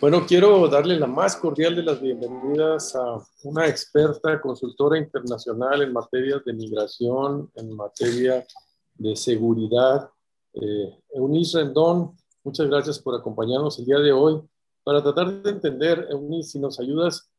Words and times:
Bueno, 0.00 0.24
quiero 0.26 0.66
darle 0.68 0.98
la 0.98 1.06
más 1.06 1.36
cordial 1.36 1.76
de 1.76 1.82
las 1.82 2.00
bienvenidas 2.00 2.96
a 2.96 3.22
una 3.44 3.68
experta 3.68 4.40
consultora 4.40 4.96
internacional 4.96 5.82
en 5.82 5.92
materias 5.92 6.42
de 6.44 6.54
migración, 6.54 7.50
en 7.54 7.76
materia 7.76 8.44
de 8.94 9.14
seguridad. 9.14 10.08
Eh, 10.54 10.98
Eunice 11.14 11.58
Rendón, 11.58 12.16
muchas 12.42 12.66
gracias 12.66 12.98
por 12.98 13.14
acompañarnos 13.14 13.78
el 13.78 13.84
día 13.84 13.98
de 13.98 14.10
hoy 14.10 14.40
para 14.82 15.02
tratar 15.02 15.42
de 15.42 15.50
entender, 15.50 16.06
Eunice, 16.10 16.52
si 16.52 16.58
nos 16.58 16.80
ayudas, 16.80 17.30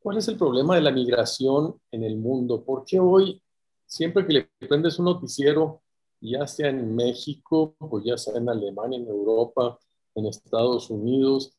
¿cuál 0.00 0.16
es 0.16 0.26
el 0.28 0.38
problema 0.38 0.74
de 0.74 0.80
la 0.80 0.90
migración 0.90 1.78
en 1.90 2.02
el 2.02 2.16
mundo? 2.16 2.64
¿Por 2.64 2.84
qué 2.84 2.98
hoy, 2.98 3.42
siempre 3.86 4.26
que 4.26 4.32
le 4.32 4.50
prendes 4.66 4.98
un 4.98 5.04
noticiero, 5.04 5.82
ya 6.20 6.46
sea 6.46 6.68
en 6.68 6.94
México, 6.94 7.76
o 7.78 8.00
ya 8.00 8.16
sea 8.16 8.36
en 8.36 8.48
Alemania, 8.48 8.98
en 8.98 9.08
Europa, 9.08 9.78
en 10.14 10.26
Estados 10.26 10.90
Unidos, 10.90 11.56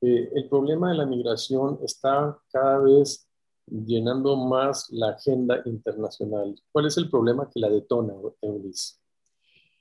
eh, 0.00 0.30
el 0.34 0.48
problema 0.48 0.90
de 0.90 0.96
la 0.96 1.06
migración 1.06 1.78
está 1.82 2.38
cada 2.50 2.78
vez 2.78 3.28
llenando 3.66 4.36
más 4.36 4.90
la 4.90 5.10
agenda 5.10 5.62
internacional. 5.64 6.60
¿Cuál 6.72 6.86
es 6.86 6.96
el 6.96 7.08
problema 7.08 7.48
que 7.48 7.60
la 7.60 7.70
detona, 7.70 8.14
Eunice? 8.40 9.01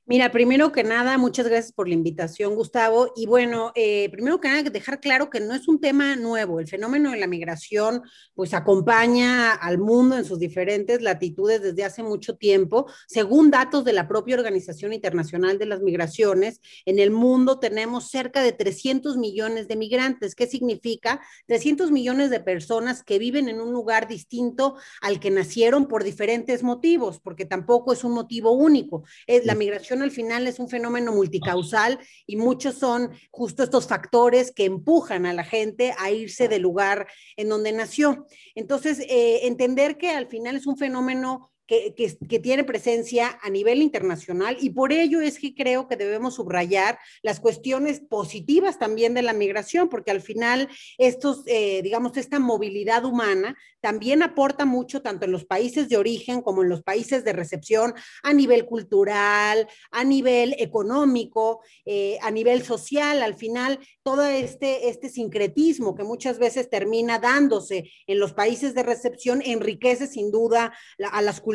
Mira, 0.07 0.31
primero 0.31 0.71
que 0.71 0.83
nada, 0.83 1.19
muchas 1.19 1.47
gracias 1.47 1.71
por 1.71 1.87
la 1.87 1.93
invitación, 1.93 2.55
Gustavo. 2.55 3.13
Y 3.15 3.27
bueno, 3.27 3.71
eh, 3.75 4.09
primero 4.09 4.41
que 4.41 4.47
nada, 4.47 4.63
dejar 4.63 4.99
claro 4.99 5.29
que 5.29 5.39
no 5.39 5.53
es 5.53 5.67
un 5.67 5.79
tema 5.79 6.15
nuevo. 6.15 6.59
El 6.59 6.67
fenómeno 6.67 7.11
de 7.11 7.19
la 7.19 7.27
migración, 7.27 8.01
pues 8.33 8.55
acompaña 8.55 9.53
al 9.53 9.77
mundo 9.77 10.17
en 10.17 10.25
sus 10.25 10.39
diferentes 10.39 11.03
latitudes 11.03 11.61
desde 11.61 11.83
hace 11.83 12.01
mucho 12.01 12.35
tiempo. 12.35 12.87
Según 13.07 13.51
datos 13.51 13.85
de 13.85 13.93
la 13.93 14.07
propia 14.07 14.35
Organización 14.35 14.91
Internacional 14.91 15.59
de 15.59 15.67
las 15.67 15.81
Migraciones, 15.81 16.61
en 16.85 16.97
el 16.97 17.11
mundo 17.11 17.59
tenemos 17.59 18.09
cerca 18.09 18.41
de 18.41 18.53
300 18.53 19.17
millones 19.17 19.67
de 19.67 19.75
migrantes. 19.75 20.33
¿Qué 20.33 20.47
significa? 20.47 21.21
300 21.45 21.91
millones 21.91 22.31
de 22.31 22.39
personas 22.39 23.03
que 23.03 23.19
viven 23.19 23.49
en 23.49 23.61
un 23.61 23.71
lugar 23.71 24.07
distinto 24.07 24.77
al 24.99 25.19
que 25.19 25.29
nacieron 25.29 25.87
por 25.87 26.03
diferentes 26.03 26.63
motivos, 26.63 27.19
porque 27.19 27.45
tampoco 27.45 27.93
es 27.93 28.03
un 28.03 28.13
motivo 28.13 28.51
único. 28.51 29.03
Es 29.27 29.45
la 29.45 29.53
migración 29.53 29.90
al 29.99 30.11
final 30.11 30.47
es 30.47 30.59
un 30.59 30.69
fenómeno 30.69 31.11
multicausal 31.11 31.99
y 32.25 32.37
muchos 32.37 32.75
son 32.75 33.11
justo 33.29 33.63
estos 33.63 33.87
factores 33.87 34.51
que 34.51 34.65
empujan 34.65 35.25
a 35.25 35.33
la 35.33 35.43
gente 35.43 35.93
a 35.97 36.11
irse 36.11 36.47
del 36.47 36.61
lugar 36.61 37.07
en 37.35 37.49
donde 37.49 37.71
nació. 37.73 38.25
Entonces, 38.55 38.99
eh, 38.99 39.47
entender 39.47 39.97
que 39.97 40.11
al 40.11 40.27
final 40.27 40.55
es 40.55 40.67
un 40.67 40.77
fenómeno 40.77 41.50
que, 41.67 42.39
tiene 42.41 42.63
presencia 42.63 43.39
a 43.41 43.49
nivel 43.49 43.81
internacional 43.81 44.57
y 44.59 44.71
por 44.71 44.91
ello 44.91 45.21
es 45.21 45.39
que 45.39 45.53
creo 45.53 45.87
que 45.87 45.95
debemos 45.95 46.35
subrayar 46.35 46.99
las 47.21 47.39
cuestiones 47.39 48.01
positivas 48.01 48.77
también 48.77 49.13
de 49.13 49.21
la 49.21 49.33
migración, 49.33 49.87
porque 49.87 50.11
al 50.11 50.21
final 50.21 50.67
estos, 50.97 51.43
eh, 51.45 51.81
digamos, 51.81 52.17
esta 52.17 52.39
movilidad 52.39 53.05
humana 53.05 53.57
también 53.79 54.21
aporta 54.21 54.65
mucho 54.65 55.01
tanto 55.01 55.25
en 55.25 55.31
los 55.31 55.45
países 55.45 55.87
de 55.87 55.97
origen 55.97 56.41
como 56.41 56.61
en 56.61 56.69
los 56.69 56.83
países 56.83 57.23
de 57.23 57.33
recepción 57.33 57.93
a 58.21 58.33
nivel 58.33 58.65
cultural, 58.65 59.67
a 59.91 60.03
nivel 60.03 60.55
económico, 60.59 61.61
eh, 61.85 62.17
a 62.21 62.31
nivel 62.31 62.63
social. 62.63 63.23
Al 63.23 63.35
final, 63.35 63.79
todo 64.03 64.23
este, 64.25 64.89
este 64.89 65.09
sincretismo 65.09 65.95
que 65.95 66.03
muchas 66.03 66.37
veces 66.37 66.69
termina 66.69 67.17
dándose 67.17 67.91
en 68.07 68.19
los 68.19 68.33
países 68.33 68.75
de 68.75 68.83
recepción 68.83 69.41
enriquece 69.43 70.07
sin 70.07 70.31
duda 70.31 70.73
a 71.11 71.21
las 71.21 71.39
culturas 71.39 71.50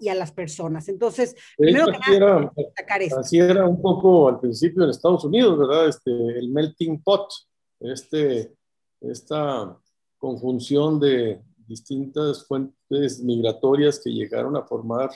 y 0.00 0.08
a 0.08 0.14
las 0.14 0.32
personas. 0.32 0.88
Entonces, 0.88 1.34
primero 1.56 1.86
que 1.86 1.98
nada, 1.98 2.16
era, 2.16 2.52
Así 3.18 3.38
era 3.38 3.66
un 3.66 3.80
poco 3.80 4.28
al 4.28 4.40
principio 4.40 4.84
en 4.84 4.90
Estados 4.90 5.24
Unidos, 5.24 5.58
¿verdad? 5.58 5.88
Este, 5.88 6.10
el 6.10 6.48
melting 6.50 7.02
pot, 7.02 7.28
este, 7.80 8.54
esta 9.00 9.76
conjunción 10.18 10.98
de 11.00 11.42
distintas 11.66 12.46
fuentes 12.46 13.20
migratorias 13.22 14.00
que 14.02 14.10
llegaron 14.10 14.56
a 14.56 14.62
formar 14.62 15.10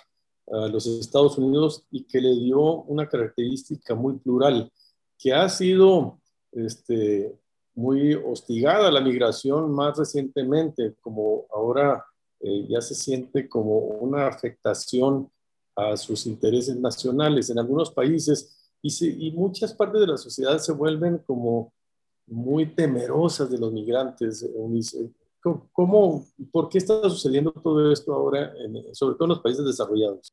a 0.50 0.68
los 0.68 0.86
Estados 0.86 1.38
Unidos 1.38 1.86
y 1.90 2.04
que 2.04 2.20
le 2.20 2.34
dio 2.34 2.82
una 2.82 3.08
característica 3.08 3.94
muy 3.94 4.18
plural, 4.18 4.70
que 5.18 5.32
ha 5.32 5.48
sido 5.48 6.20
este, 6.52 7.34
muy 7.74 8.14
hostigada 8.14 8.90
la 8.90 9.00
migración 9.00 9.72
más 9.72 9.96
recientemente, 9.98 10.94
como 11.00 11.46
ahora 11.52 12.04
eh, 12.40 12.66
ya 12.68 12.80
se 12.80 12.94
siente 12.94 13.48
como 13.48 13.78
una 13.78 14.28
afectación 14.28 15.30
a 15.76 15.96
sus 15.96 16.26
intereses 16.26 16.76
nacionales 16.76 17.50
en 17.50 17.58
algunos 17.58 17.90
países 17.90 18.72
y, 18.82 19.28
y 19.28 19.32
muchas 19.32 19.74
partes 19.74 20.00
de 20.00 20.06
la 20.06 20.16
sociedad 20.16 20.58
se 20.58 20.72
vuelven 20.72 21.18
como 21.18 21.72
muy 22.26 22.66
temerosas 22.74 23.50
de 23.50 23.58
los 23.58 23.72
migrantes. 23.72 24.48
¿Cómo, 25.72 26.26
¿Por 26.52 26.68
qué 26.68 26.78
está 26.78 27.02
sucediendo 27.08 27.52
todo 27.52 27.90
esto 27.92 28.12
ahora, 28.12 28.52
sobre 28.92 29.14
todo 29.14 29.24
en 29.24 29.30
los 29.30 29.40
países 29.40 29.64
desarrollados? 29.64 30.32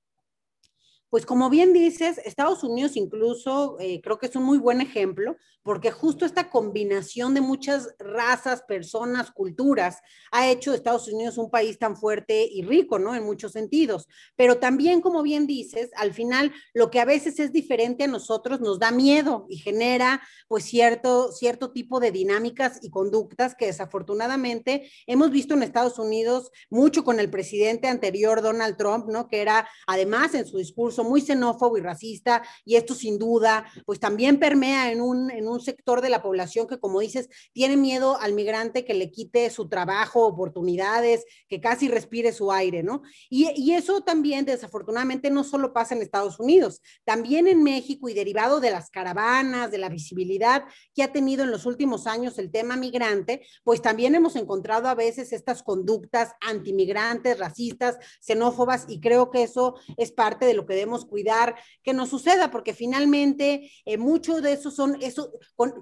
Pues 1.10 1.26
como 1.26 1.50
bien 1.50 1.72
dices, 1.74 2.20
Estados 2.26 2.64
Unidos 2.64 2.96
incluso 2.96 3.78
eh, 3.80 4.02
creo 4.02 4.18
que 4.18 4.26
es 4.26 4.36
un 4.36 4.44
muy 4.44 4.58
buen 4.58 4.82
ejemplo, 4.82 5.38
porque 5.66 5.90
justo 5.90 6.26
esta 6.26 6.52
combinación 6.52 7.34
de 7.34 7.42
muchas 7.42 7.96
razas, 7.98 8.62
personas, 8.62 9.32
culturas, 9.32 9.98
ha 10.32 10.48
hecho 10.48 10.70
de 10.70 10.78
Estados 10.78 11.08
Unidos 11.08 11.40
un 11.40 11.50
país 11.50 11.80
tan 11.80 11.98
fuerte 11.98 12.48
y 12.50 12.62
rico, 12.62 13.00
¿no? 13.00 13.16
En 13.16 13.24
muchos 13.24 13.54
sentidos. 13.54 14.08
Pero 14.36 14.60
también, 14.60 15.02
como 15.02 15.24
bien 15.24 15.48
dices, 15.48 15.90
al 15.96 16.14
final 16.14 16.54
lo 16.76 16.92
que 16.92 17.00
a 17.00 17.06
veces 17.06 17.40
es 17.40 17.52
diferente 17.52 18.04
a 18.04 18.08
nosotros 18.08 18.62
nos 18.62 18.78
da 18.78 18.92
miedo 18.92 19.48
y 19.50 19.58
genera 19.58 20.22
pues 20.48 20.66
cierto, 20.66 21.32
cierto 21.32 21.72
tipo 21.72 22.00
de 22.00 22.12
dinámicas 22.12 22.80
y 22.84 22.92
conductas 22.92 23.56
que 23.56 23.66
desafortunadamente 23.66 24.90
hemos 25.08 25.32
visto 25.32 25.56
en 25.56 25.64
Estados 25.64 25.98
Unidos 25.98 26.52
mucho 26.70 27.04
con 27.04 27.20
el 27.20 27.32
presidente 27.32 27.88
anterior, 27.88 28.44
Donald 28.44 28.78
Trump, 28.78 29.08
¿no? 29.10 29.28
Que 29.28 29.42
era 29.42 29.68
además 29.88 30.36
en 30.36 30.46
su 30.46 30.58
discurso 30.58 30.95
muy 31.04 31.22
xenófobo 31.22 31.78
y 31.78 31.82
racista, 31.82 32.44
y 32.64 32.76
esto 32.76 32.96
sin 32.96 33.20
duda, 33.20 33.66
pues 33.86 34.00
también 34.00 34.40
permea 34.40 34.92
en 34.92 35.02
un, 35.02 35.32
en 35.32 35.48
un 35.48 35.60
sector 35.60 36.02
de 36.02 36.10
la 36.10 36.22
población 36.22 36.68
que, 36.68 36.80
como 36.80 37.00
dices, 37.00 37.30
tiene 37.54 37.78
miedo 37.78 38.18
al 38.20 38.34
migrante 38.34 38.86
que 38.86 38.94
le 38.94 39.12
quite 39.12 39.50
su 39.50 39.68
trabajo, 39.68 40.26
oportunidades, 40.26 41.26
que 41.48 41.60
casi 41.60 41.88
respire 41.88 42.32
su 42.32 42.52
aire, 42.52 42.84
¿no? 42.84 43.02
Y, 43.30 43.50
y 43.56 43.74
eso 43.74 44.02
también, 44.02 44.46
desafortunadamente, 44.46 45.30
no 45.30 45.44
solo 45.44 45.74
pasa 45.74 45.96
en 45.96 46.02
Estados 46.02 46.40
Unidos, 46.40 46.82
también 47.04 47.48
en 47.48 47.64
México 47.64 48.10
y 48.10 48.14
derivado 48.14 48.60
de 48.60 48.72
las 48.72 48.90
caravanas, 48.90 49.72
de 49.72 49.78
la 49.78 49.90
visibilidad 49.90 50.66
que 50.94 51.04
ha 51.04 51.12
tenido 51.12 51.44
en 51.44 51.52
los 51.52 51.66
últimos 51.66 52.08
años 52.08 52.38
el 52.38 52.52
tema 52.52 52.76
migrante, 52.76 53.42
pues 53.64 53.82
también 53.82 54.16
hemos 54.16 54.36
encontrado 54.36 54.88
a 54.88 54.96
veces 54.96 55.34
estas 55.34 55.64
conductas 55.64 56.34
antimigrantes, 56.42 57.40
racistas, 57.40 57.98
xenófobas, 58.22 58.86
y 58.88 59.00
creo 59.00 59.32
que 59.32 59.44
eso 59.44 59.76
es 59.98 60.12
parte 60.12 60.46
de 60.46 60.54
lo 60.54 60.66
que 60.66 60.76
debemos 60.86 61.06
cuidar 61.06 61.56
que 61.84 61.94
no 61.94 62.06
suceda, 62.06 62.52
porque 62.52 62.74
finalmente 62.74 63.72
eh, 63.86 63.98
mucho 63.98 64.40
de 64.42 64.54
eso 64.54 64.70
son, 64.70 64.98
eso, 65.02 65.32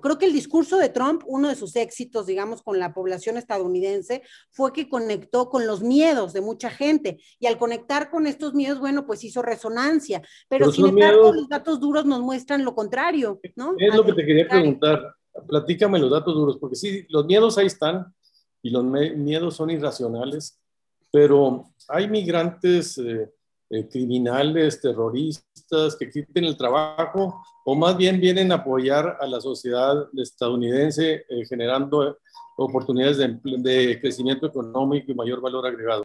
creo 0.01 0.17
que 0.17 0.25
el 0.25 0.33
discurso 0.33 0.77
de 0.77 0.89
Trump, 0.89 1.23
uno 1.25 1.49
de 1.49 1.55
sus 1.55 1.75
éxitos, 1.75 2.25
digamos, 2.25 2.61
con 2.61 2.79
la 2.79 2.93
población 2.93 3.37
estadounidense, 3.37 4.23
fue 4.49 4.71
que 4.71 4.87
conectó 4.87 5.49
con 5.49 5.67
los 5.67 5.81
miedos 5.81 6.31
de 6.31 6.39
mucha 6.39 6.69
gente 6.69 7.19
y 7.37 7.47
al 7.47 7.57
conectar 7.57 8.09
con 8.09 8.27
estos 8.27 8.53
miedos, 8.53 8.79
bueno, 8.79 9.05
pues 9.05 9.23
hizo 9.25 9.41
resonancia, 9.41 10.21
pero, 10.47 10.71
sin 10.71 10.87
embargo 10.87 11.33
los 11.33 11.49
datos 11.49 11.79
duros 11.81 12.05
nos 12.05 12.21
muestran 12.21 12.63
lo 12.63 12.73
contrario, 12.73 13.41
¿no? 13.55 13.75
Es 13.77 13.93
lo 13.93 14.05
que 14.05 14.13
te 14.13 14.25
quería 14.25 14.47
preguntar, 14.47 15.15
platícame 15.47 15.99
los 15.99 16.11
datos 16.11 16.33
duros, 16.33 16.57
porque 16.59 16.77
sí, 16.77 17.05
los 17.09 17.25
miedos 17.25 17.57
ahí 17.57 17.65
están 17.65 18.13
y 18.61 18.69
los 18.69 18.85
miedos 18.85 19.55
son 19.55 19.69
irracionales, 19.69 20.57
pero 21.11 21.65
hay 21.89 22.07
migrantes... 22.07 22.97
Eh, 22.97 23.29
eh, 23.73 23.87
criminales, 23.89 24.79
terroristas 24.79 25.95
que 25.97 26.09
quiten 26.09 26.43
el 26.43 26.55
trabajo 26.55 27.43
o 27.65 27.75
más 27.75 27.97
bien 27.97 28.19
vienen 28.19 28.51
a 28.51 28.55
apoyar 28.55 29.17
a 29.19 29.25
la 29.25 29.41
sociedad 29.41 30.07
estadounidense 30.15 31.25
eh, 31.27 31.45
generando 31.49 32.19
oportunidades 32.55 33.17
de, 33.17 33.39
de 33.43 33.99
crecimiento 33.99 34.45
económico 34.45 35.11
y 35.11 35.15
mayor 35.15 35.41
valor 35.41 35.65
agregado. 35.65 36.03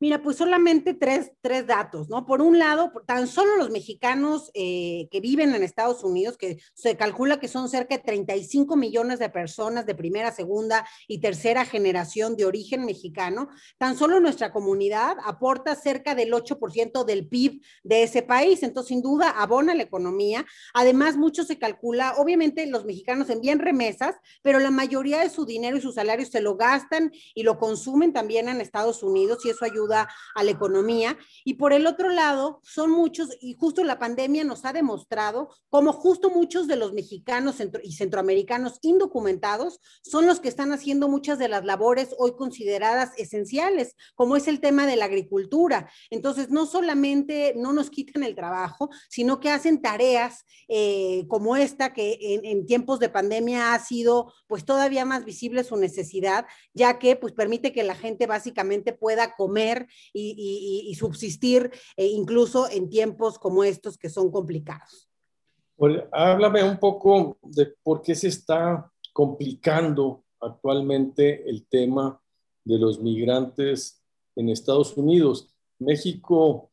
Mira, 0.00 0.20
pues 0.22 0.36
solamente 0.36 0.92
tres, 0.92 1.30
tres 1.40 1.68
datos, 1.68 2.08
¿no? 2.08 2.26
Por 2.26 2.42
un 2.42 2.58
lado, 2.58 2.92
tan 3.06 3.28
solo 3.28 3.56
los 3.56 3.70
mexicanos 3.70 4.50
eh, 4.52 5.08
que 5.12 5.20
viven 5.20 5.54
en 5.54 5.62
Estados 5.62 6.02
Unidos, 6.02 6.36
que 6.36 6.58
se 6.74 6.96
calcula 6.96 7.38
que 7.38 7.46
son 7.46 7.68
cerca 7.68 7.96
de 7.96 8.02
35 8.02 8.74
millones 8.76 9.20
de 9.20 9.30
personas 9.30 9.86
de 9.86 9.94
primera, 9.94 10.32
segunda 10.32 10.84
y 11.06 11.20
tercera 11.20 11.64
generación 11.64 12.36
de 12.36 12.44
origen 12.44 12.84
mexicano, 12.84 13.48
tan 13.78 13.96
solo 13.96 14.18
nuestra 14.18 14.52
comunidad 14.52 15.16
aporta 15.24 15.76
cerca 15.76 16.16
del 16.16 16.32
8% 16.32 17.04
del 17.04 17.28
PIB 17.28 17.62
de 17.84 18.02
ese 18.02 18.22
país. 18.22 18.64
Entonces, 18.64 18.88
sin 18.88 19.00
duda, 19.00 19.30
abona 19.30 19.76
la 19.76 19.84
economía. 19.84 20.44
Además, 20.74 21.16
mucho 21.16 21.44
se 21.44 21.58
calcula, 21.58 22.14
obviamente 22.16 22.66
los 22.66 22.84
mexicanos 22.84 23.30
envían 23.30 23.60
remesas, 23.60 24.16
pero 24.42 24.58
la 24.58 24.72
mayoría 24.72 25.20
de 25.20 25.30
su 25.30 25.46
dinero 25.46 25.76
y 25.76 25.80
sus 25.80 25.94
salarios 25.94 26.30
se 26.30 26.40
lo 26.40 26.56
gastan 26.56 27.12
y 27.32 27.44
lo 27.44 27.58
consumen 27.58 28.12
también 28.12 28.48
en 28.48 28.60
Estados 28.60 29.04
Unidos 29.04 29.46
y 29.46 29.50
eso 29.50 29.64
ayuda 29.64 29.83
ayuda 29.84 30.08
a 30.34 30.42
la 30.42 30.50
economía. 30.50 31.16
Y 31.44 31.54
por 31.54 31.72
el 31.72 31.86
otro 31.86 32.08
lado, 32.08 32.60
son 32.62 32.90
muchos, 32.90 33.28
y 33.40 33.54
justo 33.54 33.84
la 33.84 33.98
pandemia 33.98 34.44
nos 34.44 34.64
ha 34.64 34.72
demostrado 34.72 35.50
cómo 35.68 35.92
justo 35.92 36.30
muchos 36.30 36.66
de 36.66 36.76
los 36.76 36.92
mexicanos 36.92 37.56
y 37.82 37.92
centroamericanos 37.92 38.78
indocumentados 38.82 39.80
son 40.02 40.26
los 40.26 40.40
que 40.40 40.48
están 40.48 40.72
haciendo 40.72 41.08
muchas 41.08 41.38
de 41.38 41.48
las 41.48 41.64
labores 41.64 42.14
hoy 42.18 42.32
consideradas 42.36 43.12
esenciales, 43.16 43.94
como 44.14 44.36
es 44.36 44.48
el 44.48 44.60
tema 44.60 44.86
de 44.86 44.96
la 44.96 45.06
agricultura. 45.06 45.90
Entonces, 46.10 46.50
no 46.50 46.66
solamente 46.66 47.54
no 47.56 47.72
nos 47.72 47.90
quitan 47.90 48.22
el 48.22 48.34
trabajo, 48.34 48.90
sino 49.08 49.40
que 49.40 49.50
hacen 49.50 49.82
tareas 49.82 50.44
eh, 50.68 51.26
como 51.28 51.56
esta, 51.56 51.92
que 51.92 52.18
en, 52.20 52.44
en 52.44 52.66
tiempos 52.66 52.98
de 52.98 53.08
pandemia 53.08 53.74
ha 53.74 53.78
sido 53.78 54.32
pues 54.46 54.64
todavía 54.64 55.04
más 55.04 55.24
visible 55.24 55.64
su 55.64 55.76
necesidad, 55.76 56.46
ya 56.72 56.98
que 56.98 57.16
pues 57.16 57.32
permite 57.32 57.72
que 57.72 57.82
la 57.82 57.94
gente 57.94 58.26
básicamente 58.26 58.92
pueda 58.92 59.34
comer 59.34 59.73
y, 60.12 60.94
subsistir 60.98 61.70
eh, 61.96 62.06
incluso 62.06 62.68
en 62.70 62.88
tiempos 62.88 63.38
como 63.38 63.64
estos 63.64 63.98
que 63.98 64.08
son 64.08 64.30
complicados. 64.30 65.08
háblame 66.12 66.62
un 66.62 66.78
poco 66.78 67.38
de 67.42 67.74
por 67.82 68.00
qué 68.02 68.14
se 68.14 68.28
está 68.28 68.90
complicando 69.12 70.24
actualmente 70.40 71.48
el 71.48 71.66
tema 71.66 72.20
de 72.64 72.78
los 72.78 73.00
migrantes 73.00 74.02
en 74.36 74.48
Estados 74.48 74.96
Unidos. 74.96 75.54
México, 75.78 76.70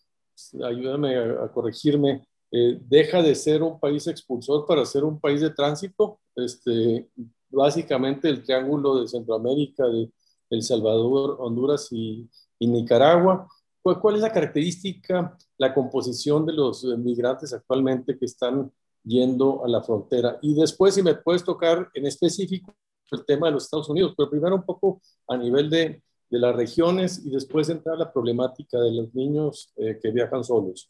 ayúdame 0.63 1.17
a, 1.17 1.51
corregirme, 1.51 2.25
eh, 2.51 2.79
deja 2.81 3.21
de 3.21 3.35
ser 3.35 3.63
un 3.63 3.79
país 3.79 4.07
expulsor 4.07 4.65
para 4.65 4.85
ser 4.85 5.03
un 5.03 5.19
país 5.19 5.41
de 5.41 5.51
tránsito. 5.51 6.19
Este, 6.35 7.09
básicamente 7.49 8.29
el 8.29 8.43
triángulo 8.43 9.01
de 9.01 9.07
Centroamérica, 9.07 9.87
de 9.87 10.11
El 10.49 10.63
Salvador, 10.63 11.37
Honduras 11.39 11.87
y, 11.91 12.29
Nicaragua. 12.67 13.47
¿Cuál, 13.81 14.15
es 14.15 14.21
la 14.21 14.31
característica, 14.31 15.35
la 15.57 15.73
composición 15.73 16.45
de 16.45 16.53
los 16.53 16.83
eh, 16.83 16.95
migrantes 16.97 17.51
actualmente 17.51 18.17
que 18.17 18.25
están 18.25 18.71
yendo 19.03 19.65
a 19.65 19.67
la 19.67 19.81
frontera? 19.81 20.37
Y 20.41 20.53
después, 20.53 20.93
si 20.93 21.01
me 21.01 21.15
puedes 21.15 21.43
tocar 21.43 21.89
en 21.93 22.05
específico 22.05 22.73
el 23.11 23.25
tema 23.25 23.47
de 23.47 23.53
los 23.53 23.65
Estados 23.65 23.89
Unidos, 23.89 24.13
pero 24.15 24.29
primero 24.29 24.55
un 24.55 24.63
poco 24.63 25.01
a 25.27 25.35
nivel 25.35 25.69
de, 25.69 26.01
de 26.29 26.39
las 26.39 26.55
regiones 26.55 27.25
y 27.25 27.29
después 27.29 27.69
entrar 27.69 27.95
a 27.95 27.99
la 27.99 28.13
problemática 28.13 28.79
de 28.79 28.91
los 28.91 29.13
niños 29.13 29.73
eh, 29.75 29.99
que 30.01 30.11
viajan 30.11 30.43
solos. 30.43 30.87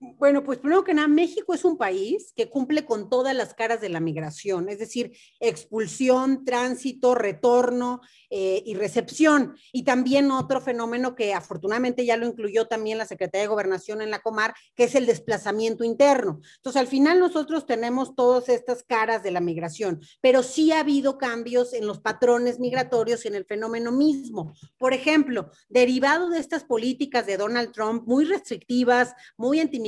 Bueno, 0.00 0.44
pues 0.44 0.60
primero 0.60 0.84
que 0.84 0.94
nada, 0.94 1.08
México 1.08 1.54
es 1.54 1.64
un 1.64 1.76
país 1.76 2.32
que 2.36 2.48
cumple 2.48 2.84
con 2.84 3.10
todas 3.10 3.34
las 3.34 3.52
caras 3.52 3.80
de 3.80 3.88
la 3.88 3.98
migración, 3.98 4.68
es 4.68 4.78
decir, 4.78 5.16
expulsión, 5.40 6.44
tránsito, 6.44 7.16
retorno 7.16 8.00
eh, 8.30 8.62
y 8.64 8.74
recepción. 8.74 9.56
Y 9.72 9.82
también 9.82 10.30
otro 10.30 10.60
fenómeno 10.60 11.16
que 11.16 11.34
afortunadamente 11.34 12.06
ya 12.06 12.16
lo 12.16 12.26
incluyó 12.26 12.66
también 12.66 12.96
la 12.96 13.06
Secretaría 13.06 13.42
de 13.42 13.48
Gobernación 13.48 14.00
en 14.00 14.12
la 14.12 14.20
Comar, 14.20 14.54
que 14.76 14.84
es 14.84 14.94
el 14.94 15.04
desplazamiento 15.04 15.82
interno. 15.82 16.40
Entonces, 16.56 16.80
al 16.80 16.86
final 16.86 17.18
nosotros 17.18 17.66
tenemos 17.66 18.14
todas 18.14 18.48
estas 18.50 18.84
caras 18.84 19.24
de 19.24 19.32
la 19.32 19.40
migración, 19.40 20.00
pero 20.20 20.44
sí 20.44 20.70
ha 20.70 20.78
habido 20.78 21.18
cambios 21.18 21.74
en 21.74 21.88
los 21.88 21.98
patrones 21.98 22.60
migratorios 22.60 23.24
y 23.24 23.28
en 23.28 23.34
el 23.34 23.46
fenómeno 23.46 23.90
mismo. 23.90 24.54
Por 24.78 24.92
ejemplo, 24.92 25.50
derivado 25.68 26.30
de 26.30 26.38
estas 26.38 26.62
políticas 26.62 27.26
de 27.26 27.36
Donald 27.36 27.72
Trump 27.72 28.06
muy 28.06 28.26
restrictivas, 28.26 29.14
muy 29.36 29.58
anti 29.58 29.87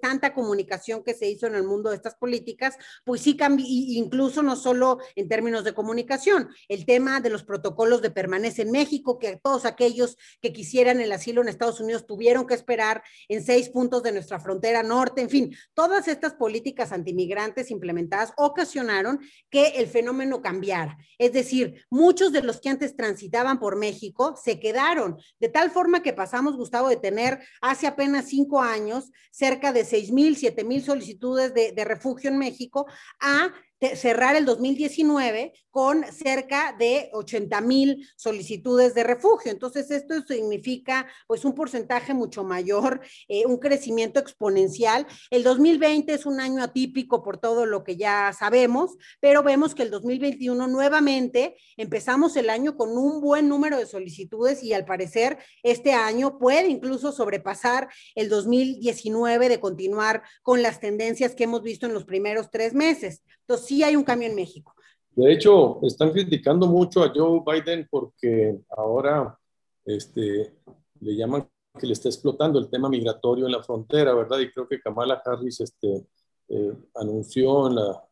tanta 0.00 0.34
comunicación 0.34 1.02
que 1.02 1.14
se 1.14 1.28
hizo 1.28 1.46
en 1.46 1.54
el 1.54 1.64
mundo 1.64 1.90
de 1.90 1.96
estas 1.96 2.14
políticas, 2.14 2.76
pues 3.04 3.20
sí 3.20 3.36
cambió, 3.36 3.66
incluso 3.68 4.42
no 4.42 4.56
solo 4.56 4.98
en 5.14 5.28
términos 5.28 5.64
de 5.64 5.74
comunicación, 5.74 6.48
el 6.68 6.86
tema 6.86 7.20
de 7.20 7.30
los 7.30 7.44
protocolos 7.44 8.02
de 8.02 8.10
permanencia 8.10 8.62
en 8.62 8.70
México, 8.70 9.18
que 9.18 9.38
todos 9.42 9.64
aquellos 9.64 10.16
que 10.40 10.52
quisieran 10.52 11.00
el 11.00 11.12
asilo 11.12 11.42
en 11.42 11.48
Estados 11.48 11.80
Unidos 11.80 12.06
tuvieron 12.06 12.46
que 12.46 12.54
esperar 12.54 13.02
en 13.28 13.44
seis 13.44 13.68
puntos 13.68 14.02
de 14.02 14.12
nuestra 14.12 14.40
frontera 14.40 14.82
norte, 14.82 15.20
en 15.20 15.30
fin, 15.30 15.56
todas 15.74 16.08
estas 16.08 16.34
políticas 16.34 16.92
antimigrantes 16.92 17.70
implementadas 17.70 18.32
ocasionaron 18.36 19.20
que 19.50 19.68
el 19.76 19.86
fenómeno 19.86 20.42
cambiara. 20.42 20.96
Es 21.18 21.32
decir, 21.32 21.84
muchos 21.90 22.32
de 22.32 22.42
los 22.42 22.60
que 22.60 22.68
antes 22.68 22.96
transitaban 22.96 23.58
por 23.58 23.76
México 23.76 24.36
se 24.42 24.60
quedaron, 24.60 25.18
de 25.40 25.48
tal 25.48 25.70
forma 25.70 26.02
que 26.02 26.12
pasamos, 26.12 26.56
Gustavo, 26.56 26.88
de 26.88 26.96
tener 26.96 27.40
hace 27.60 27.86
apenas 27.86 28.26
cinco 28.28 28.60
años 28.60 29.10
cerca 29.36 29.70
de 29.70 29.84
6 29.84 30.12
mil, 30.12 30.34
7 30.34 30.64
mil 30.64 30.82
solicitudes 30.82 31.52
de, 31.52 31.72
de 31.72 31.84
refugio 31.84 32.30
en 32.30 32.38
México 32.38 32.86
a 33.20 33.52
cerrar 33.94 34.36
el 34.36 34.44
2019 34.44 35.52
con 35.70 36.04
cerca 36.10 36.74
de 36.78 37.10
80 37.12 37.60
mil 37.60 38.08
solicitudes 38.16 38.94
de 38.94 39.04
refugio. 39.04 39.52
Entonces, 39.52 39.90
esto 39.90 40.14
significa 40.26 41.06
pues 41.26 41.44
un 41.44 41.54
porcentaje 41.54 42.14
mucho 42.14 42.44
mayor, 42.44 43.02
eh, 43.28 43.44
un 43.44 43.58
crecimiento 43.58 44.18
exponencial. 44.18 45.06
El 45.30 45.42
2020 45.42 46.14
es 46.14 46.24
un 46.24 46.40
año 46.40 46.62
atípico 46.62 47.22
por 47.22 47.36
todo 47.36 47.66
lo 47.66 47.84
que 47.84 47.96
ya 47.96 48.32
sabemos, 48.32 48.96
pero 49.20 49.42
vemos 49.42 49.74
que 49.74 49.82
el 49.82 49.90
2021 49.90 50.66
nuevamente 50.66 51.56
empezamos 51.76 52.36
el 52.36 52.48
año 52.48 52.76
con 52.76 52.96
un 52.96 53.20
buen 53.20 53.48
número 53.48 53.76
de 53.76 53.84
solicitudes 53.84 54.62
y 54.62 54.72
al 54.72 54.86
parecer 54.86 55.38
este 55.62 55.92
año 55.92 56.38
puede 56.38 56.68
incluso 56.68 57.12
sobrepasar 57.12 57.88
el 58.14 58.30
2019 58.30 59.50
de 59.50 59.60
continuar 59.60 60.22
con 60.42 60.62
las 60.62 60.80
tendencias 60.80 61.34
que 61.34 61.44
hemos 61.44 61.62
visto 61.62 61.84
en 61.84 61.92
los 61.92 62.06
primeros 62.06 62.50
tres 62.50 62.72
meses. 62.72 63.22
Entonces, 63.40 63.65
sí 63.66 63.82
hay 63.82 63.96
un 63.96 64.04
cambio 64.04 64.28
en 64.28 64.34
México. 64.34 64.74
De 65.10 65.32
hecho, 65.32 65.80
están 65.82 66.12
criticando 66.12 66.66
mucho 66.66 67.02
a 67.02 67.12
Joe 67.14 67.42
Biden 67.44 67.86
porque 67.90 68.58
ahora 68.68 69.38
este, 69.84 70.54
le 71.00 71.16
llaman 71.16 71.48
que 71.78 71.86
le 71.86 71.94
está 71.94 72.08
explotando 72.08 72.58
el 72.58 72.68
tema 72.68 72.88
migratorio 72.88 73.46
en 73.46 73.52
la 73.52 73.62
frontera, 73.62 74.14
¿verdad? 74.14 74.38
Y 74.40 74.50
creo 74.50 74.68
que 74.68 74.80
Kamala 74.80 75.22
Harris 75.24 75.60
este, 75.60 76.06
eh, 76.48 76.72
anunció 76.94 77.68
en 77.68 77.76
la 77.76 78.02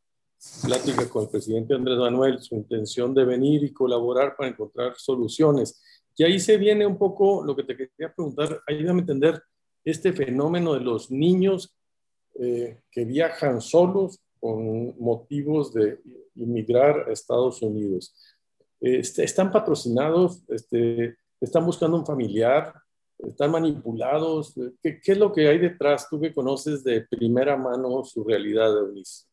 plática 0.62 1.08
con 1.08 1.24
el 1.24 1.28
presidente 1.30 1.74
Andrés 1.74 1.98
Manuel 1.98 2.42
su 2.42 2.54
intención 2.54 3.14
de 3.14 3.24
venir 3.24 3.64
y 3.64 3.72
colaborar 3.72 4.34
para 4.36 4.50
encontrar 4.50 4.94
soluciones. 4.96 5.82
Y 6.16 6.24
ahí 6.24 6.38
se 6.38 6.56
viene 6.56 6.86
un 6.86 6.98
poco 6.98 7.44
lo 7.44 7.56
que 7.56 7.64
te 7.64 7.76
quería 7.76 8.12
preguntar, 8.14 8.62
ayúdame 8.66 9.00
a 9.00 9.02
entender 9.02 9.42
este 9.84 10.12
fenómeno 10.12 10.74
de 10.74 10.80
los 10.80 11.10
niños 11.10 11.74
eh, 12.38 12.80
que 12.90 13.04
viajan 13.04 13.60
solos 13.60 14.20
con 14.44 14.94
motivos 14.99 15.73
de 15.73 15.99
inmigrar 16.35 17.08
a 17.08 17.12
Estados 17.12 17.62
Unidos. 17.62 18.14
Este, 18.79 19.25
están 19.25 19.50
patrocinados, 19.50 20.44
este, 20.49 21.17
están 21.41 21.64
buscando 21.64 21.96
un 21.96 22.05
familiar, 22.05 22.75
están 23.17 23.52
manipulados. 23.52 24.52
¿Qué, 24.82 25.00
¿Qué, 25.02 25.12
es 25.12 25.19
lo 25.19 25.32
que 25.32 25.49
hay 25.49 25.58
detrás? 25.58 26.11
Tú 26.11 26.20
que 26.20 26.35
conoces 26.35 26.85
de 26.85 27.06
primera 27.08 27.56
mano 27.56 28.05
su 28.05 28.23
realidad, 28.23 28.76
Eunice. 28.76 29.25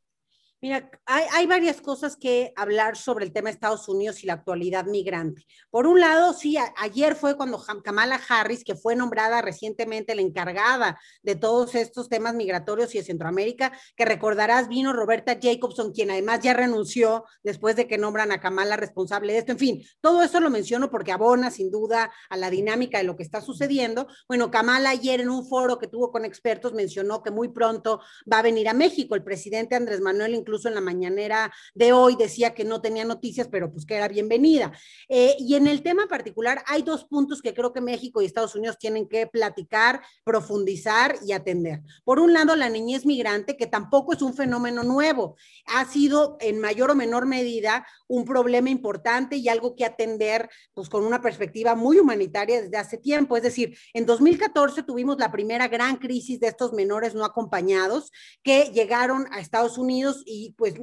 Mira, 0.64 0.92
hay, 1.08 1.48
varias 1.48 1.82
cosas 1.82 2.16
que 2.16 2.54
hablar 2.56 2.96
sobre 2.96 3.26
el 3.26 3.34
tema 3.34 3.50
de 3.50 3.54
Estados 3.54 3.90
Unidos 3.90 4.24
y 4.24 4.28
la 4.28 4.34
actualidad 4.34 4.86
migrante. 4.86 5.44
Por 5.72 5.88
un 5.88 6.00
lado, 6.00 6.34
sí, 6.34 6.56
ayer 6.78 7.16
fue 7.16 7.36
cuando 7.36 7.60
Kamala 7.84 8.22
Harris, 8.30 8.64
que 8.64 8.76
fue 8.76 8.96
nombrada 8.96 9.42
recientemente 9.42 10.14
la 10.14 10.22
encargada 10.22 11.00
de 11.24 11.36
todos 11.36 11.74
estos 11.74 12.10
temas 12.10 12.36
migratorios 12.36 12.94
y 12.94 13.00
de 13.00 13.04
Centroamérica, 13.04 13.72
que 13.96 14.06
recordarás, 14.06 14.68
vino 14.68 14.94
Roberta 14.94 15.40
Jacobson, 15.42 15.94
quien 15.94 16.12
además 16.12 16.42
ya 16.42 16.54
renunció 16.54 17.26
después 17.42 17.76
de 17.76 17.88
que 17.88 17.98
nombran 17.98 18.32
a 18.32 18.40
Kamala 18.40 18.78
responsable 18.78 19.34
de 19.34 19.40
esto. 19.40 19.54
En 19.54 19.58
fin, 19.58 19.84
todo 20.00 20.22
eso 20.22 20.40
lo 20.40 20.52
menciono 20.52 20.92
porque 20.92 21.12
abona 21.12 21.50
sin 21.50 21.72
duda 21.72 22.12
a 22.30 22.38
la 22.38 22.52
dinámica 22.52 23.00
de 23.00 23.06
lo 23.06 23.16
que 23.16 23.24
está 23.24 23.42
sucediendo. 23.42 24.06
Bueno, 24.28 24.52
Kamala 24.52 24.92
ayer 24.92 25.22
en 25.22 25.30
un 25.32 25.44
foro 25.44 25.80
que 25.80 25.88
tuvo 25.88 26.12
con 26.12 26.24
expertos 26.24 26.74
mencionó 26.74 27.24
que 27.24 27.32
muy 27.32 27.50
pronto 27.50 28.00
va 28.32 28.38
a 28.38 28.44
venir 28.44 28.70
a 28.70 28.76
México. 28.76 29.16
El 29.16 29.24
presidente 29.24 29.74
Andrés 29.74 30.02
Manuel 30.02 30.36
incluso 30.36 30.51
incluso 30.52 30.68
en 30.68 30.76
la 30.76 30.82
mañanera 30.82 31.50
de 31.74 31.94
hoy 31.94 32.18
decía 32.18 32.54
que 32.54 32.66
no 32.66 32.82
tenía 32.82 33.06
noticias, 33.06 33.48
pero 33.50 33.72
pues 33.72 33.86
que 33.86 33.96
era 33.96 34.10
bienvenida. 34.10 34.74
Eh, 35.08 35.38
y 35.40 35.56
en 35.56 35.66
el 35.66 35.82
tema 35.82 36.08
particular 36.08 36.62
hay 36.68 36.82
dos 36.82 37.06
puntos 37.06 37.42
que 37.42 37.54
creo 37.54 37.72
que 37.72 37.80
México 37.80 38.22
y 38.22 38.26
Estados 38.26 38.54
Unidos 38.54 38.78
tienen 38.78 39.08
que 39.08 39.28
platicar, 39.28 40.02
profundizar 40.26 41.16
y 41.26 41.32
atender. 41.32 41.80
Por 42.04 42.20
un 42.20 42.34
lado, 42.34 42.58
la 42.58 42.68
niñez 42.68 43.06
migrante, 43.06 43.56
que 43.56 43.66
tampoco 43.66 44.12
es 44.12 44.22
un 44.22 44.34
fenómeno 44.34 44.84
nuevo, 44.84 45.38
ha 45.68 45.86
sido 45.86 46.36
en 46.42 46.60
mayor 46.60 46.92
o 46.92 46.96
menor 46.96 47.26
medida 47.26 47.88
un 48.10 48.26
problema 48.26 48.70
importante 48.70 49.38
y 49.38 49.48
algo 49.48 49.74
que 49.74 49.86
atender 49.86 50.50
pues 50.74 50.90
con 50.90 51.06
una 51.06 51.22
perspectiva 51.22 51.76
muy 51.76 51.98
humanitaria 51.98 52.62
desde 52.62 52.76
hace 52.76 52.98
tiempo. 52.98 53.38
Es 53.38 53.44
decir, 53.44 53.78
en 53.94 54.06
2014 54.06 54.84
tuvimos 54.84 55.18
la 55.18 55.32
primera 55.32 55.70
gran 55.70 55.96
crisis 55.96 56.42
de 56.42 56.48
estos 56.48 56.74
menores 56.74 57.16
no 57.16 57.24
acompañados 57.24 58.12
que 58.44 58.66
llegaron 58.74 59.28
a 59.32 59.40
Estados 59.40 59.78
Unidos 59.78 60.24
y 60.26 60.41
pues 60.50 60.76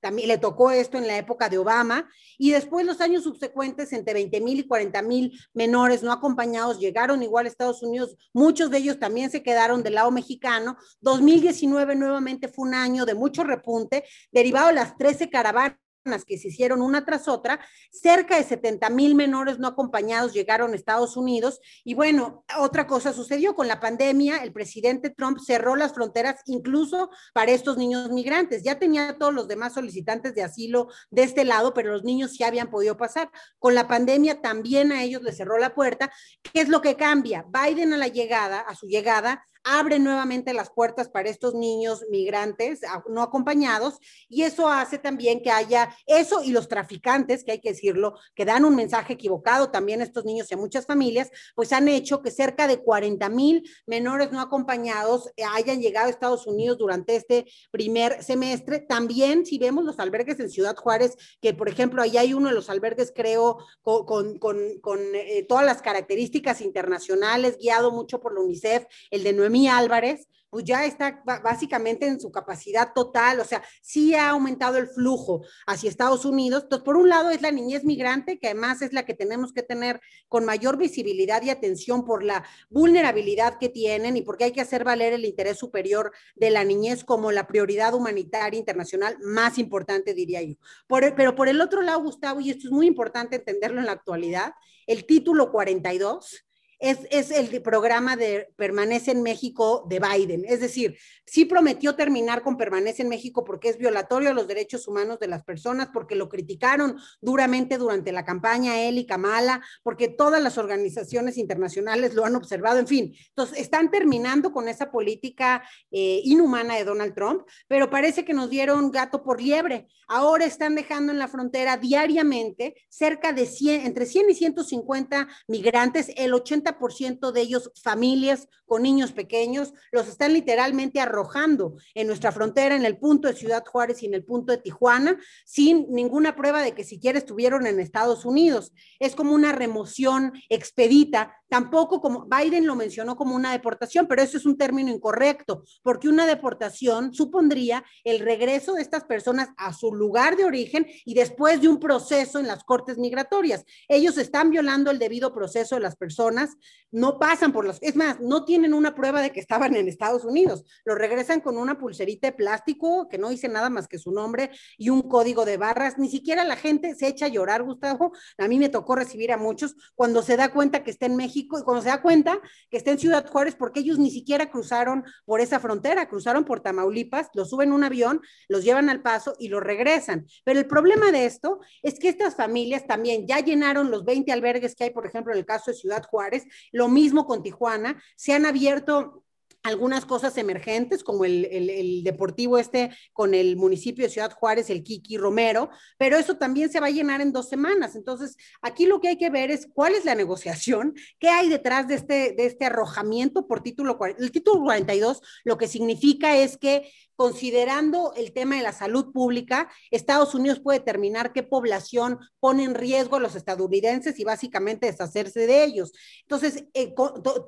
también 0.00 0.28
le 0.28 0.38
tocó 0.38 0.70
esto 0.70 0.98
en 0.98 1.06
la 1.06 1.16
época 1.16 1.48
de 1.48 1.58
Obama 1.58 2.08
y 2.36 2.50
después 2.50 2.84
los 2.84 3.00
años 3.00 3.22
subsecuentes 3.24 3.92
entre 3.92 4.14
20 4.14 4.40
mil 4.40 4.58
y 4.58 4.66
40 4.66 5.02
mil 5.02 5.32
menores 5.54 6.02
no 6.02 6.12
acompañados 6.12 6.78
llegaron 6.78 7.22
igual 7.22 7.46
a 7.46 7.48
Estados 7.48 7.82
Unidos, 7.82 8.16
muchos 8.32 8.70
de 8.70 8.78
ellos 8.78 8.98
también 8.98 9.30
se 9.30 9.42
quedaron 9.42 9.82
del 9.82 9.94
lado 9.94 10.10
mexicano. 10.10 10.76
2019 11.00 11.96
nuevamente 11.96 12.48
fue 12.48 12.68
un 12.68 12.74
año 12.74 13.04
de 13.06 13.14
mucho 13.14 13.44
repunte 13.44 14.04
derivado 14.32 14.68
de 14.68 14.74
las 14.74 14.96
13 14.96 15.30
caravanas 15.30 15.78
que 16.26 16.38
se 16.38 16.48
hicieron 16.48 16.82
una 16.82 17.04
tras 17.04 17.28
otra, 17.28 17.60
cerca 17.90 18.36
de 18.36 18.44
70 18.44 18.90
mil 18.90 19.14
menores 19.14 19.58
no 19.58 19.68
acompañados 19.68 20.34
llegaron 20.34 20.72
a 20.72 20.76
Estados 20.76 21.16
Unidos. 21.16 21.60
Y 21.82 21.94
bueno, 21.94 22.44
otra 22.58 22.86
cosa 22.86 23.12
sucedió 23.14 23.54
con 23.54 23.68
la 23.68 23.80
pandemia, 23.80 24.42
el 24.42 24.52
presidente 24.52 25.08
Trump 25.08 25.38
cerró 25.38 25.76
las 25.76 25.94
fronteras 25.94 26.42
incluso 26.46 27.10
para 27.32 27.52
estos 27.52 27.78
niños 27.78 28.10
migrantes. 28.10 28.62
Ya 28.62 28.78
tenía 28.78 29.16
todos 29.18 29.32
los 29.32 29.48
demás 29.48 29.72
solicitantes 29.72 30.34
de 30.34 30.42
asilo 30.42 30.88
de 31.10 31.22
este 31.22 31.44
lado, 31.44 31.72
pero 31.72 31.92
los 31.92 32.04
niños 32.04 32.32
sí 32.32 32.44
habían 32.44 32.70
podido 32.70 32.96
pasar. 32.98 33.30
Con 33.58 33.74
la 33.74 33.88
pandemia 33.88 34.42
también 34.42 34.92
a 34.92 35.02
ellos 35.02 35.22
les 35.22 35.38
cerró 35.38 35.58
la 35.58 35.74
puerta. 35.74 36.12
¿Qué 36.42 36.60
es 36.60 36.68
lo 36.68 36.82
que 36.82 36.96
cambia? 36.96 37.46
Biden 37.48 37.94
a 37.94 37.96
la 37.96 38.08
llegada, 38.08 38.60
a 38.60 38.74
su 38.74 38.86
llegada, 38.86 39.46
abre 39.64 39.98
nuevamente 39.98 40.52
las 40.52 40.70
puertas 40.70 41.08
para 41.08 41.30
estos 41.30 41.54
niños 41.54 42.04
migrantes 42.10 42.82
no 43.08 43.22
acompañados 43.22 43.98
y 44.28 44.42
eso 44.42 44.68
hace 44.68 44.98
también 44.98 45.42
que 45.42 45.50
haya 45.50 45.96
eso 46.06 46.42
y 46.42 46.50
los 46.50 46.68
traficantes, 46.68 47.44
que 47.44 47.52
hay 47.52 47.60
que 47.60 47.70
decirlo, 47.70 48.14
que 48.34 48.44
dan 48.44 48.64
un 48.64 48.76
mensaje 48.76 49.14
equivocado 49.14 49.70
también 49.70 50.00
a 50.00 50.04
estos 50.04 50.24
niños 50.24 50.50
y 50.50 50.54
a 50.54 50.58
muchas 50.58 50.86
familias, 50.86 51.30
pues 51.54 51.72
han 51.72 51.88
hecho 51.88 52.20
que 52.20 52.30
cerca 52.30 52.66
de 52.66 52.78
40 52.78 53.28
mil 53.30 53.68
menores 53.86 54.30
no 54.32 54.40
acompañados 54.40 55.30
hayan 55.54 55.80
llegado 55.80 56.08
a 56.08 56.10
Estados 56.10 56.46
Unidos 56.46 56.78
durante 56.78 57.16
este 57.16 57.46
primer 57.70 58.22
semestre. 58.22 58.80
También 58.80 59.46
si 59.46 59.58
vemos 59.58 59.84
los 59.84 59.98
albergues 59.98 60.38
en 60.40 60.50
Ciudad 60.50 60.76
Juárez, 60.76 61.16
que 61.40 61.54
por 61.54 61.68
ejemplo 61.68 62.02
ahí 62.02 62.18
hay 62.18 62.34
uno 62.34 62.48
de 62.48 62.54
los 62.54 62.68
albergues 62.68 63.12
creo 63.14 63.58
con, 63.82 64.04
con, 64.38 64.78
con, 64.80 65.00
eh, 65.14 65.44
todas 65.48 65.64
las 65.64 65.80
características 65.80 66.60
internacionales, 66.60 67.56
guiado 67.58 67.92
mucho 67.92 68.20
por 68.20 68.34
la 68.34 68.40
UNICEF, 68.40 68.84
el 69.10 69.24
de 69.24 69.32
Noemí 69.32 69.53
Álvarez, 69.68 70.28
pues 70.54 70.66
ya 70.66 70.84
está 70.84 71.20
básicamente 71.42 72.06
en 72.06 72.20
su 72.20 72.30
capacidad 72.30 72.92
total, 72.94 73.40
o 73.40 73.44
sea, 73.44 73.64
sí 73.82 74.14
ha 74.14 74.30
aumentado 74.30 74.78
el 74.78 74.86
flujo 74.86 75.42
hacia 75.66 75.90
Estados 75.90 76.24
Unidos. 76.24 76.62
Entonces, 76.62 76.84
por 76.84 76.96
un 76.96 77.08
lado 77.08 77.30
es 77.30 77.42
la 77.42 77.50
niñez 77.50 77.82
migrante, 77.82 78.38
que 78.38 78.46
además 78.46 78.80
es 78.80 78.92
la 78.92 79.04
que 79.04 79.14
tenemos 79.14 79.52
que 79.52 79.64
tener 79.64 80.00
con 80.28 80.44
mayor 80.44 80.76
visibilidad 80.76 81.42
y 81.42 81.50
atención 81.50 82.04
por 82.04 82.22
la 82.22 82.44
vulnerabilidad 82.70 83.58
que 83.58 83.68
tienen 83.68 84.16
y 84.16 84.22
porque 84.22 84.44
hay 84.44 84.52
que 84.52 84.60
hacer 84.60 84.84
valer 84.84 85.12
el 85.12 85.24
interés 85.24 85.58
superior 85.58 86.12
de 86.36 86.50
la 86.50 86.62
niñez 86.62 87.02
como 87.02 87.32
la 87.32 87.48
prioridad 87.48 87.92
humanitaria 87.92 88.56
internacional 88.56 89.18
más 89.24 89.58
importante, 89.58 90.14
diría 90.14 90.40
yo. 90.40 90.54
pero 90.86 91.34
por 91.34 91.48
el 91.48 91.60
otro 91.60 91.82
lado, 91.82 92.00
Gustavo, 92.00 92.38
y 92.38 92.50
esto 92.50 92.68
es 92.68 92.72
muy 92.72 92.86
importante 92.86 93.34
entenderlo 93.34 93.80
en 93.80 93.86
la 93.86 93.92
actualidad, 93.92 94.52
el 94.86 95.04
título 95.04 95.50
42 95.50 96.44
es, 96.90 97.30
el 97.30 97.62
programa 97.62 98.16
de 98.16 98.52
Permanece 98.56 99.10
en 99.10 99.22
México 99.22 99.86
de 99.88 100.00
Biden. 100.00 100.44
Es 100.46 100.60
decir, 100.60 100.98
sí 101.24 101.46
prometió 101.46 101.94
terminar 101.94 102.42
con 102.42 102.56
Permanece 102.56 103.02
en 103.02 103.08
México 103.08 103.44
porque 103.44 103.70
es 103.70 103.78
violatorio 103.78 104.30
a 104.30 104.34
los 104.34 104.46
derechos 104.46 104.86
humanos 104.86 105.18
de 105.18 105.28
las 105.28 105.44
personas, 105.44 105.88
porque 105.92 106.14
lo 106.14 106.28
criticaron 106.28 106.98
duramente 107.20 107.78
durante 107.78 108.12
la 108.12 108.24
campaña 108.24 108.82
él 108.82 108.98
y 108.98 109.06
Kamala, 109.06 109.62
porque 109.82 110.08
todas 110.08 110.42
las 110.42 110.58
organizaciones 110.58 111.38
internacionales 111.38 112.14
lo 112.14 112.26
han 112.26 112.36
observado, 112.36 112.78
en 112.78 112.86
fin. 112.86 113.14
Entonces, 113.28 113.58
están 113.58 113.90
terminando 113.90 114.52
con 114.52 114.68
esa 114.68 114.90
política 114.90 115.62
eh, 115.90 116.20
inhumana 116.24 116.76
de 116.76 116.84
Donald 116.84 117.14
Trump, 117.14 117.42
pero 117.66 117.88
parece 117.88 118.24
que 118.24 118.34
nos 118.34 118.50
dieron 118.50 118.90
gato 118.90 119.22
por 119.22 119.40
liebre. 119.40 119.86
Ahora 120.06 120.44
están 120.44 120.74
dejando 120.74 121.12
en 121.12 121.18
la 121.18 121.28
frontera 121.28 121.78
diariamente 121.78 122.74
cerca 122.88 123.32
de 123.32 123.46
100, 123.46 123.86
entre 123.86 124.04
100 124.04 124.30
y 124.30 124.34
150 124.34 125.28
migrantes, 125.48 126.12
el 126.16 126.34
80 126.34 126.73
ciento 126.92 127.32
de 127.32 127.40
ellos 127.42 127.70
familias 127.82 128.48
con 128.66 128.82
niños 128.82 129.12
pequeños, 129.12 129.72
los 129.92 130.08
están 130.08 130.32
literalmente 130.32 131.00
arrojando 131.00 131.76
en 131.94 132.06
nuestra 132.06 132.32
frontera, 132.32 132.74
en 132.74 132.84
el 132.84 132.98
punto 132.98 133.28
de 133.28 133.34
Ciudad 133.34 133.64
Juárez 133.64 134.02
y 134.02 134.06
en 134.06 134.14
el 134.14 134.24
punto 134.24 134.52
de 134.52 134.58
Tijuana, 134.58 135.18
sin 135.44 135.86
ninguna 135.90 136.36
prueba 136.36 136.62
de 136.62 136.72
que 136.72 136.84
siquiera 136.84 137.18
estuvieron 137.18 137.66
en 137.66 137.80
Estados 137.80 138.24
Unidos. 138.24 138.72
Es 138.98 139.14
como 139.14 139.34
una 139.34 139.52
remoción 139.52 140.32
expedita 140.48 141.36
Tampoco 141.54 142.00
como 142.00 142.26
Biden 142.26 142.66
lo 142.66 142.74
mencionó 142.74 143.14
como 143.14 143.36
una 143.36 143.52
deportación, 143.52 144.08
pero 144.08 144.20
eso 144.20 144.36
es 144.36 144.44
un 144.44 144.58
término 144.58 144.90
incorrecto, 144.90 145.62
porque 145.84 146.08
una 146.08 146.26
deportación 146.26 147.14
supondría 147.14 147.84
el 148.02 148.18
regreso 148.18 148.74
de 148.74 148.82
estas 148.82 149.04
personas 149.04 149.50
a 149.56 149.72
su 149.72 149.94
lugar 149.94 150.36
de 150.36 150.46
origen 150.46 150.84
y 151.04 151.14
después 151.14 151.60
de 151.60 151.68
un 151.68 151.78
proceso 151.78 152.40
en 152.40 152.48
las 152.48 152.64
cortes 152.64 152.98
migratorias. 152.98 153.64
Ellos 153.86 154.18
están 154.18 154.50
violando 154.50 154.90
el 154.90 154.98
debido 154.98 155.32
proceso 155.32 155.76
de 155.76 155.82
las 155.82 155.94
personas, 155.94 156.56
no 156.90 157.20
pasan 157.20 157.52
por 157.52 157.64
los, 157.64 157.78
es 157.82 157.94
más, 157.94 158.18
no 158.18 158.44
tienen 158.44 158.74
una 158.74 158.96
prueba 158.96 159.22
de 159.22 159.30
que 159.30 159.38
estaban 159.38 159.76
en 159.76 159.86
Estados 159.86 160.24
Unidos, 160.24 160.64
lo 160.84 160.96
regresan 160.96 161.40
con 161.40 161.56
una 161.56 161.78
pulserita 161.78 162.26
de 162.26 162.32
plástico 162.32 163.08
que 163.08 163.18
no 163.18 163.30
dice 163.30 163.48
nada 163.48 163.70
más 163.70 163.86
que 163.86 164.00
su 164.00 164.10
nombre 164.10 164.50
y 164.76 164.90
un 164.90 165.02
código 165.02 165.44
de 165.44 165.56
barras, 165.56 165.98
ni 165.98 166.08
siquiera 166.08 166.42
la 166.42 166.56
gente 166.56 166.96
se 166.96 167.06
echa 167.06 167.26
a 167.26 167.28
llorar, 167.28 167.62
Gustavo, 167.62 168.12
a 168.38 168.48
mí 168.48 168.58
me 168.58 168.70
tocó 168.70 168.96
recibir 168.96 169.30
a 169.30 169.36
muchos 169.36 169.76
cuando 169.94 170.20
se 170.20 170.36
da 170.36 170.52
cuenta 170.52 170.82
que 170.82 170.90
está 170.90 171.06
en 171.06 171.14
México 171.14 171.43
y 171.44 171.48
cuando 171.48 171.82
se 171.82 171.88
da 171.88 172.02
cuenta 172.02 172.40
que 172.70 172.76
está 172.76 172.90
en 172.90 172.98
Ciudad 172.98 173.26
Juárez 173.28 173.54
porque 173.54 173.80
ellos 173.80 173.98
ni 173.98 174.10
siquiera 174.10 174.50
cruzaron 174.50 175.04
por 175.24 175.40
esa 175.40 175.60
frontera, 175.60 176.08
cruzaron 176.08 176.44
por 176.44 176.60
Tamaulipas, 176.60 177.28
los 177.34 177.50
suben 177.50 177.68
en 177.68 177.74
un 177.74 177.84
avión, 177.84 178.20
los 178.48 178.64
llevan 178.64 178.88
al 178.88 179.02
paso 179.02 179.34
y 179.38 179.48
los 179.48 179.62
regresan. 179.62 180.26
Pero 180.44 180.58
el 180.58 180.66
problema 180.66 181.12
de 181.12 181.26
esto 181.26 181.60
es 181.82 181.98
que 181.98 182.08
estas 182.08 182.36
familias 182.36 182.86
también 182.86 183.26
ya 183.26 183.40
llenaron 183.40 183.90
los 183.90 184.04
20 184.04 184.32
albergues 184.32 184.74
que 184.74 184.84
hay, 184.84 184.90
por 184.90 185.06
ejemplo, 185.06 185.32
en 185.32 185.38
el 185.38 185.46
caso 185.46 185.70
de 185.70 185.76
Ciudad 185.76 186.02
Juárez, 186.04 186.44
lo 186.72 186.88
mismo 186.88 187.26
con 187.26 187.42
Tijuana, 187.42 188.02
se 188.16 188.32
han 188.32 188.46
abierto 188.46 189.24
algunas 189.64 190.04
cosas 190.04 190.36
emergentes, 190.36 191.02
como 191.02 191.24
el, 191.24 192.02
deportivo 192.04 192.58
este 192.58 192.90
con 193.12 193.34
el 193.34 193.56
municipio 193.56 194.04
de 194.04 194.10
Ciudad 194.10 194.30
Juárez, 194.30 194.68
el 194.68 194.84
Kiki 194.84 195.16
Romero, 195.16 195.70
pero 195.98 196.18
eso 196.18 196.36
también 196.36 196.70
se 196.70 196.80
va 196.80 196.86
a 196.88 196.90
llenar 196.90 197.22
en 197.22 197.32
dos 197.32 197.48
semanas. 197.48 197.96
Entonces, 197.96 198.36
aquí 198.60 198.86
lo 198.86 199.00
que 199.00 199.08
hay 199.08 199.16
que 199.16 199.30
ver 199.30 199.50
es 199.50 199.66
cuál 199.72 199.94
es 199.94 200.04
la 200.04 200.14
negociación, 200.14 200.94
qué 201.18 201.30
hay 201.30 201.48
detrás 201.48 201.88
de 201.88 201.94
este, 201.94 202.34
de 202.36 202.44
este 202.44 202.66
arrojamiento 202.66 203.46
por 203.46 203.62
título 203.62 203.98
El 204.18 204.30
título 204.30 204.62
42 204.62 205.22
lo 205.44 205.56
que 205.56 205.66
significa 205.66 206.36
es 206.36 206.58
que 206.58 206.90
considerando 207.16 208.12
el 208.16 208.32
tema 208.32 208.56
de 208.56 208.62
la 208.62 208.72
salud 208.72 209.12
pública, 209.12 209.70
Estados 209.90 210.34
Unidos 210.34 210.60
puede 210.60 210.80
determinar 210.80 211.32
qué 211.32 211.42
población 211.42 212.18
pone 212.40 212.64
en 212.64 212.74
riesgo 212.74 213.16
a 213.16 213.20
los 213.20 213.36
estadounidenses 213.36 214.18
y 214.18 214.24
básicamente 214.24 214.86
deshacerse 214.86 215.46
de 215.46 215.64
ellos. 215.64 215.92
Entonces, 216.22 216.64
eh, 216.74 216.94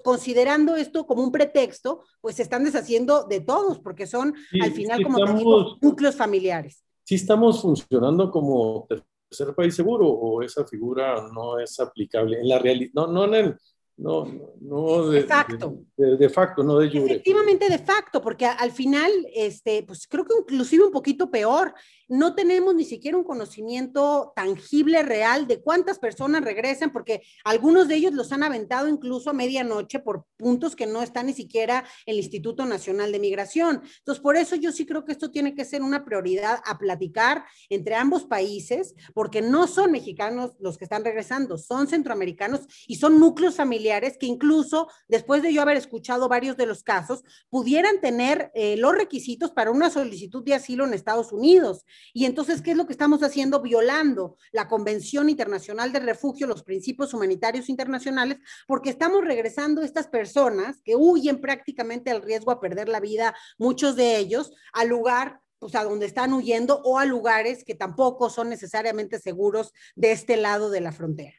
considerando 0.04 0.76
esto 0.76 1.06
como 1.06 1.22
un 1.22 1.32
pretexto, 1.32 2.04
pues 2.20 2.36
se 2.36 2.42
están 2.42 2.64
deshaciendo 2.64 3.24
de 3.24 3.40
todos, 3.40 3.78
porque 3.78 4.06
son 4.06 4.34
al 4.60 4.72
final, 4.72 5.02
como 5.02 5.18
tenemos 5.24 5.78
núcleos 5.80 6.16
familiares. 6.16 6.84
¿Sí 7.04 7.14
estamos 7.14 7.62
funcionando 7.62 8.30
como 8.30 8.86
tercer 8.88 9.54
país 9.54 9.74
seguro 9.74 10.08
o 10.08 10.42
esa 10.42 10.66
figura 10.66 11.28
no 11.32 11.58
es 11.58 11.78
aplicable 11.78 12.40
en 12.40 12.48
la 12.48 12.58
realidad? 12.58 12.90
No, 12.94 13.06
no 13.06 13.24
en 13.24 13.34
el 13.34 13.56
no, 13.98 14.26
no 14.60 15.08
de, 15.08 15.22
facto. 15.22 15.78
De, 15.96 16.28
facto, 16.28 16.62
no 16.62 16.78
de 16.78 16.90
jure. 16.90 17.14
Efectivamente 17.14 17.70
de 17.70 17.78
facto, 17.78 18.20
porque 18.20 18.44
al 18.44 18.70
final, 18.70 19.10
este, 19.34 19.82
pues 19.84 20.06
creo 20.06 20.26
que 20.26 20.34
inclusive 20.38 20.84
un 20.84 20.92
poquito 20.92 21.30
peor, 21.30 21.72
no 22.08 22.34
tenemos 22.34 22.74
ni 22.74 22.84
siquiera 22.84 23.16
un 23.16 23.24
conocimiento 23.24 24.32
tangible, 24.36 25.02
real, 25.02 25.46
de 25.46 25.62
cuántas 25.62 25.98
personas 25.98 26.44
regresan, 26.44 26.92
porque 26.92 27.22
algunos 27.42 27.88
de 27.88 27.96
ellos 27.96 28.12
los 28.12 28.32
han 28.32 28.42
aventado 28.42 28.86
incluso 28.86 29.30
a 29.30 29.32
medianoche 29.32 29.98
por 29.98 30.26
puntos 30.36 30.76
que 30.76 30.86
no 30.86 31.02
están 31.02 31.26
ni 31.26 31.32
siquiera 31.32 31.84
el 32.04 32.16
Instituto 32.16 32.66
Nacional 32.66 33.12
de 33.12 33.18
Migración. 33.18 33.82
Entonces, 33.98 34.22
por 34.22 34.36
eso 34.36 34.56
yo 34.56 34.72
sí 34.72 34.84
creo 34.84 35.06
que 35.06 35.12
esto 35.12 35.30
tiene 35.30 35.54
que 35.54 35.64
ser 35.64 35.82
una 35.82 36.04
prioridad 36.04 36.60
a 36.66 36.78
platicar 36.78 37.44
entre 37.70 37.94
ambos 37.94 38.24
países, 38.24 38.94
porque 39.14 39.40
no 39.40 39.66
son 39.66 39.90
mexicanos 39.90 40.52
los 40.60 40.76
que 40.76 40.84
están 40.84 41.02
regresando, 41.02 41.56
son 41.56 41.88
centroamericanos 41.88 42.60
y 42.86 42.96
son 42.96 43.18
núcleos 43.18 43.56
familiares 43.56 43.85
que 44.18 44.26
incluso 44.26 44.88
después 45.08 45.42
de 45.42 45.52
yo 45.52 45.62
haber 45.62 45.76
escuchado 45.76 46.28
varios 46.28 46.56
de 46.56 46.66
los 46.66 46.82
casos, 46.82 47.22
pudieran 47.48 48.00
tener 48.00 48.50
eh, 48.54 48.76
los 48.76 48.94
requisitos 48.94 49.50
para 49.52 49.70
una 49.70 49.90
solicitud 49.90 50.44
de 50.44 50.54
asilo 50.54 50.84
en 50.84 50.94
Estados 50.94 51.32
Unidos. 51.32 51.84
Y 52.12 52.24
entonces, 52.24 52.62
¿qué 52.62 52.72
es 52.72 52.76
lo 52.76 52.86
que 52.86 52.92
estamos 52.92 53.22
haciendo? 53.22 53.62
Violando 53.62 54.36
la 54.52 54.68
Convención 54.68 55.28
Internacional 55.28 55.92
de 55.92 56.00
Refugio, 56.00 56.46
los 56.46 56.62
principios 56.62 57.14
humanitarios 57.14 57.68
internacionales, 57.68 58.38
porque 58.66 58.90
estamos 58.90 59.24
regresando 59.24 59.82
estas 59.82 60.08
personas 60.08 60.80
que 60.84 60.96
huyen 60.96 61.40
prácticamente 61.40 62.10
al 62.10 62.22
riesgo 62.22 62.50
a 62.50 62.60
perder 62.60 62.88
la 62.88 63.00
vida, 63.00 63.34
muchos 63.58 63.96
de 63.96 64.16
ellos, 64.16 64.52
al 64.72 64.88
lugar 64.88 65.40
o 65.58 65.68
sea, 65.70 65.84
donde 65.84 66.06
están 66.06 66.34
huyendo 66.34 66.82
o 66.84 66.98
a 66.98 67.06
lugares 67.06 67.64
que 67.64 67.74
tampoco 67.74 68.28
son 68.28 68.50
necesariamente 68.50 69.18
seguros 69.18 69.72
de 69.94 70.12
este 70.12 70.36
lado 70.36 70.70
de 70.70 70.82
la 70.82 70.92
frontera. 70.92 71.34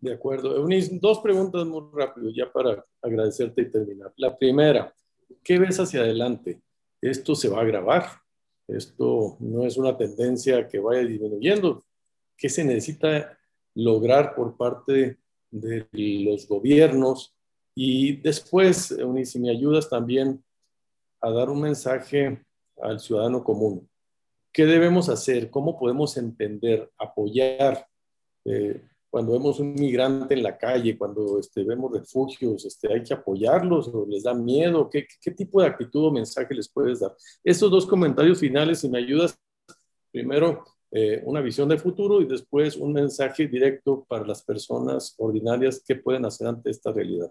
De 0.00 0.14
acuerdo. 0.14 0.56
Eunice, 0.56 0.98
dos 1.00 1.20
preguntas 1.20 1.66
muy 1.66 1.82
rápido 1.92 2.30
ya 2.30 2.50
para 2.50 2.84
agradecerte 3.02 3.62
y 3.62 3.70
terminar. 3.70 4.12
La 4.16 4.36
primera, 4.36 4.94
¿qué 5.42 5.58
ves 5.58 5.78
hacia 5.78 6.00
adelante? 6.00 6.60
¿Esto 7.00 7.34
se 7.34 7.48
va 7.48 7.58
a 7.58 7.62
agravar? 7.62 8.06
Esto 8.66 9.36
no 9.40 9.64
es 9.64 9.76
una 9.76 9.96
tendencia 9.96 10.66
que 10.66 10.78
vaya 10.78 11.04
disminuyendo. 11.04 11.84
¿Qué 12.36 12.48
se 12.48 12.64
necesita 12.64 13.38
lograr 13.74 14.34
por 14.34 14.56
parte 14.56 15.18
de 15.50 15.86
los 15.92 16.48
gobiernos? 16.48 17.34
Y 17.74 18.16
después, 18.16 18.96
si 19.24 19.38
me 19.38 19.50
ayudas 19.50 19.88
también 19.88 20.42
a 21.20 21.30
dar 21.30 21.50
un 21.50 21.60
mensaje 21.60 22.42
al 22.80 23.00
ciudadano 23.00 23.44
común. 23.44 23.90
¿qué 24.52 24.66
debemos 24.66 25.08
hacer? 25.08 25.50
¿Cómo 25.50 25.78
podemos 25.78 26.16
entender, 26.16 26.90
apoyar? 26.98 27.86
Eh, 28.44 28.82
cuando 29.10 29.32
vemos 29.32 29.58
un 29.58 29.74
migrante 29.74 30.34
en 30.34 30.42
la 30.42 30.56
calle, 30.56 30.96
cuando 30.96 31.38
este, 31.40 31.64
vemos 31.64 31.92
refugios, 31.92 32.64
este, 32.64 32.92
hay 32.92 33.02
que 33.02 33.12
apoyarlos 33.12 33.88
o 33.88 34.06
les 34.06 34.22
da 34.22 34.32
miedo, 34.32 34.88
¿Qué, 34.88 35.06
¿Qué, 35.20 35.32
tipo 35.32 35.60
de 35.60 35.66
actitud 35.66 36.06
o 36.06 36.12
mensaje 36.12 36.54
les 36.54 36.68
puedes 36.68 37.00
dar? 37.00 37.14
Estos 37.42 37.70
dos 37.70 37.86
comentarios 37.86 38.38
finales, 38.38 38.78
si 38.78 38.88
me 38.88 38.98
ayudas, 38.98 39.36
primero 40.12 40.64
eh, 40.92 41.22
una 41.24 41.40
visión 41.40 41.68
de 41.68 41.78
futuro 41.78 42.20
y 42.20 42.26
después 42.26 42.76
un 42.76 42.92
mensaje 42.92 43.46
directo 43.46 44.04
para 44.08 44.26
las 44.26 44.42
personas 44.42 45.14
ordinarias 45.18 45.82
que 45.86 45.96
pueden 45.96 46.24
hacer 46.24 46.46
ante 46.46 46.70
esta 46.70 46.92
realidad. 46.92 47.30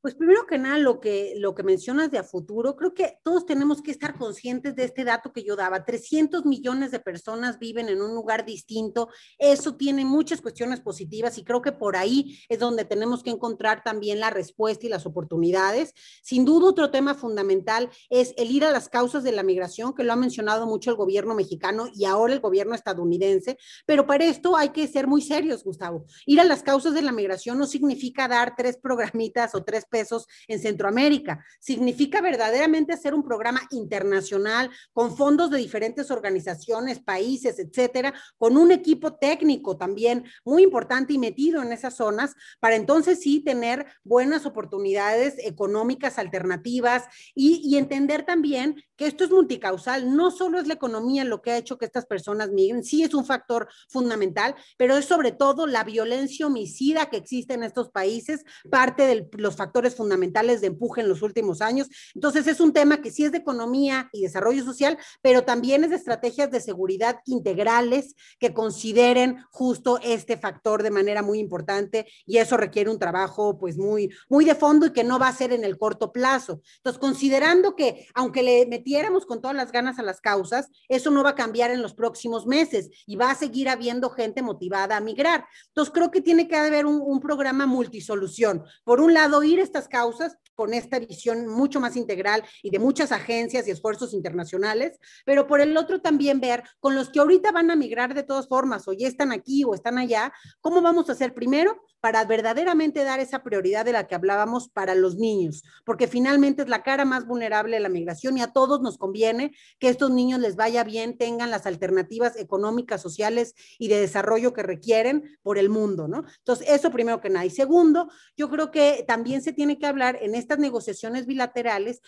Pues 0.00 0.14
primero 0.14 0.46
que 0.46 0.58
nada, 0.58 0.78
lo 0.78 1.00
que, 1.00 1.34
lo 1.38 1.56
que 1.56 1.64
mencionas 1.64 2.12
de 2.12 2.18
a 2.18 2.22
futuro, 2.22 2.76
creo 2.76 2.94
que 2.94 3.18
todos 3.24 3.44
tenemos 3.44 3.82
que 3.82 3.90
estar 3.90 4.16
conscientes 4.16 4.76
de 4.76 4.84
este 4.84 5.02
dato 5.02 5.32
que 5.32 5.42
yo 5.42 5.56
daba. 5.56 5.84
300 5.84 6.46
millones 6.46 6.92
de 6.92 7.00
personas 7.00 7.58
viven 7.58 7.88
en 7.88 8.00
un 8.00 8.14
lugar 8.14 8.44
distinto. 8.44 9.08
Eso 9.40 9.74
tiene 9.74 10.04
muchas 10.04 10.40
cuestiones 10.40 10.78
positivas 10.78 11.36
y 11.36 11.42
creo 11.42 11.62
que 11.62 11.72
por 11.72 11.96
ahí 11.96 12.38
es 12.48 12.60
donde 12.60 12.84
tenemos 12.84 13.24
que 13.24 13.30
encontrar 13.30 13.82
también 13.82 14.20
la 14.20 14.30
respuesta 14.30 14.86
y 14.86 14.88
las 14.88 15.04
oportunidades. 15.04 15.94
Sin 16.22 16.44
duda, 16.44 16.68
otro 16.68 16.92
tema 16.92 17.16
fundamental 17.16 17.90
es 18.08 18.34
el 18.36 18.52
ir 18.52 18.64
a 18.64 18.70
las 18.70 18.88
causas 18.88 19.24
de 19.24 19.32
la 19.32 19.42
migración, 19.42 19.94
que 19.94 20.04
lo 20.04 20.12
ha 20.12 20.16
mencionado 20.16 20.64
mucho 20.66 20.90
el 20.90 20.96
gobierno 20.96 21.34
mexicano 21.34 21.88
y 21.92 22.04
ahora 22.04 22.34
el 22.34 22.40
gobierno 22.40 22.76
estadounidense. 22.76 23.58
Pero 23.84 24.06
para 24.06 24.26
esto 24.26 24.56
hay 24.56 24.68
que 24.68 24.86
ser 24.86 25.08
muy 25.08 25.22
serios, 25.22 25.64
Gustavo. 25.64 26.06
Ir 26.24 26.40
a 26.40 26.44
las 26.44 26.62
causas 26.62 26.94
de 26.94 27.02
la 27.02 27.10
migración 27.10 27.58
no 27.58 27.66
significa 27.66 28.28
dar 28.28 28.54
tres 28.56 28.76
programitas 28.76 29.56
o 29.56 29.64
tres 29.64 29.86
pesos 29.98 30.26
en 30.46 30.60
Centroamérica. 30.60 31.44
Significa 31.58 32.20
verdaderamente 32.20 32.92
hacer 32.92 33.14
un 33.14 33.24
programa 33.24 33.62
internacional 33.70 34.70
con 34.92 35.16
fondos 35.16 35.50
de 35.50 35.58
diferentes 35.58 36.10
organizaciones, 36.10 37.00
países, 37.00 37.58
etcétera, 37.58 38.14
con 38.36 38.56
un 38.56 38.70
equipo 38.70 39.14
técnico 39.14 39.76
también 39.76 40.24
muy 40.44 40.62
importante 40.62 41.12
y 41.14 41.18
metido 41.18 41.62
en 41.62 41.72
esas 41.72 41.96
zonas 41.96 42.34
para 42.60 42.76
entonces 42.76 43.20
sí 43.20 43.40
tener 43.40 43.86
buenas 44.04 44.46
oportunidades 44.46 45.34
económicas 45.38 46.18
alternativas 46.18 47.04
y, 47.34 47.60
y 47.64 47.76
entender 47.76 48.24
también 48.24 48.76
que 48.96 49.06
esto 49.06 49.24
es 49.24 49.30
multicausal. 49.30 50.14
No 50.14 50.30
solo 50.30 50.58
es 50.58 50.66
la 50.66 50.74
economía 50.74 51.24
lo 51.24 51.40
que 51.42 51.52
ha 51.52 51.56
hecho 51.56 51.78
que 51.78 51.86
estas 51.86 52.06
personas 52.06 52.50
migren, 52.50 52.84
sí 52.84 53.02
es 53.02 53.14
un 53.14 53.24
factor 53.24 53.68
fundamental, 53.88 54.54
pero 54.76 54.96
es 54.96 55.06
sobre 55.06 55.32
todo 55.32 55.66
la 55.66 55.84
violencia 55.84 56.46
homicida 56.46 57.10
que 57.10 57.16
existe 57.16 57.54
en 57.54 57.62
estos 57.62 57.90
países, 57.90 58.44
parte 58.70 59.06
de 59.06 59.28
los 59.38 59.56
factores 59.56 59.77
fundamentales 59.94 60.60
de 60.60 60.68
empuje 60.68 61.00
en 61.00 61.08
los 61.08 61.22
últimos 61.22 61.60
años. 61.60 61.88
Entonces 62.14 62.46
es 62.46 62.60
un 62.60 62.72
tema 62.72 63.00
que 63.00 63.10
sí 63.10 63.24
es 63.24 63.32
de 63.32 63.38
economía 63.38 64.08
y 64.12 64.22
desarrollo 64.22 64.64
social, 64.64 64.98
pero 65.22 65.44
también 65.44 65.84
es 65.84 65.90
de 65.90 65.96
estrategias 65.96 66.50
de 66.50 66.60
seguridad 66.60 67.20
integrales 67.26 68.14
que 68.38 68.52
consideren 68.52 69.44
justo 69.50 69.98
este 70.02 70.36
factor 70.36 70.82
de 70.82 70.90
manera 70.90 71.22
muy 71.22 71.38
importante 71.38 72.06
y 72.26 72.38
eso 72.38 72.56
requiere 72.56 72.90
un 72.90 72.98
trabajo 72.98 73.58
pues 73.58 73.76
muy, 73.76 74.10
muy 74.28 74.44
de 74.44 74.54
fondo 74.54 74.86
y 74.86 74.92
que 74.92 75.04
no 75.04 75.18
va 75.18 75.28
a 75.28 75.36
ser 75.36 75.52
en 75.52 75.64
el 75.64 75.78
corto 75.78 76.12
plazo. 76.12 76.60
Entonces, 76.76 77.00
considerando 77.00 77.76
que 77.76 78.06
aunque 78.14 78.42
le 78.42 78.66
metiéramos 78.66 79.26
con 79.26 79.40
todas 79.40 79.56
las 79.56 79.72
ganas 79.72 79.98
a 79.98 80.02
las 80.02 80.20
causas, 80.20 80.68
eso 80.88 81.10
no 81.10 81.22
va 81.22 81.30
a 81.30 81.34
cambiar 81.34 81.70
en 81.70 81.82
los 81.82 81.94
próximos 81.94 82.46
meses 82.46 82.90
y 83.06 83.16
va 83.16 83.30
a 83.30 83.34
seguir 83.34 83.68
habiendo 83.68 84.10
gente 84.10 84.42
motivada 84.42 84.96
a 84.96 85.00
migrar. 85.00 85.46
Entonces, 85.68 85.92
creo 85.92 86.10
que 86.10 86.20
tiene 86.20 86.48
que 86.48 86.56
haber 86.56 86.86
un, 86.86 87.00
un 87.00 87.20
programa 87.20 87.66
multisolución. 87.66 88.64
Por 88.84 89.00
un 89.00 89.14
lado, 89.14 89.42
ir 89.42 89.58
estas 89.68 89.86
causas 89.86 90.36
con 90.54 90.74
esta 90.74 90.98
visión 90.98 91.46
mucho 91.46 91.78
más 91.78 91.94
integral 91.94 92.42
y 92.62 92.70
de 92.70 92.80
muchas 92.80 93.12
agencias 93.12 93.68
y 93.68 93.70
esfuerzos 93.70 94.12
internacionales, 94.12 94.98
pero 95.24 95.46
por 95.46 95.60
el 95.60 95.76
otro 95.76 96.00
también 96.00 96.40
ver 96.40 96.64
con 96.80 96.96
los 96.96 97.10
que 97.10 97.20
ahorita 97.20 97.52
van 97.52 97.70
a 97.70 97.76
migrar 97.76 98.12
de 98.12 98.24
todas 98.24 98.48
formas 98.48 98.88
o 98.88 98.92
ya 98.92 99.06
están 99.06 99.30
aquí 99.30 99.62
o 99.64 99.74
están 99.74 99.98
allá, 99.98 100.32
cómo 100.60 100.82
vamos 100.82 101.08
a 101.08 101.12
hacer 101.12 101.32
primero 101.32 101.80
para 102.00 102.24
verdaderamente 102.24 103.04
dar 103.04 103.20
esa 103.20 103.42
prioridad 103.42 103.84
de 103.84 103.92
la 103.92 104.06
que 104.06 104.14
hablábamos 104.14 104.68
para 104.68 104.94
los 104.94 105.16
niños, 105.16 105.62
porque 105.84 106.06
finalmente 106.06 106.62
es 106.62 106.68
la 106.68 106.82
cara 106.82 107.04
más 107.04 107.26
vulnerable 107.26 107.76
de 107.76 107.80
la 107.80 107.88
migración 107.88 108.38
y 108.38 108.42
a 108.42 108.52
todos 108.52 108.80
nos 108.80 108.98
conviene 108.98 109.52
que 109.78 109.88
estos 109.88 110.10
niños 110.10 110.40
les 110.40 110.56
vaya 110.56 110.84
bien, 110.84 111.18
tengan 111.18 111.50
las 111.50 111.66
alternativas 111.66 112.36
económicas, 112.36 113.02
sociales 113.02 113.54
y 113.78 113.88
de 113.88 114.00
desarrollo 114.00 114.52
que 114.52 114.62
requieren 114.62 115.38
por 115.42 115.58
el 115.58 115.68
mundo, 115.68 116.08
¿no? 116.08 116.24
Entonces, 116.38 116.68
eso 116.68 116.90
primero 116.90 117.20
que 117.20 117.30
nada. 117.30 117.44
Y 117.44 117.50
segundo, 117.50 118.10
yo 118.36 118.48
creo 118.48 118.70
que 118.70 119.04
también 119.06 119.42
se 119.42 119.52
tiene 119.52 119.78
que 119.78 119.86
hablar 119.86 120.18
en 120.20 120.34
estas 120.34 120.58
negociaciones 120.58 121.26
bilaterales, 121.26 122.00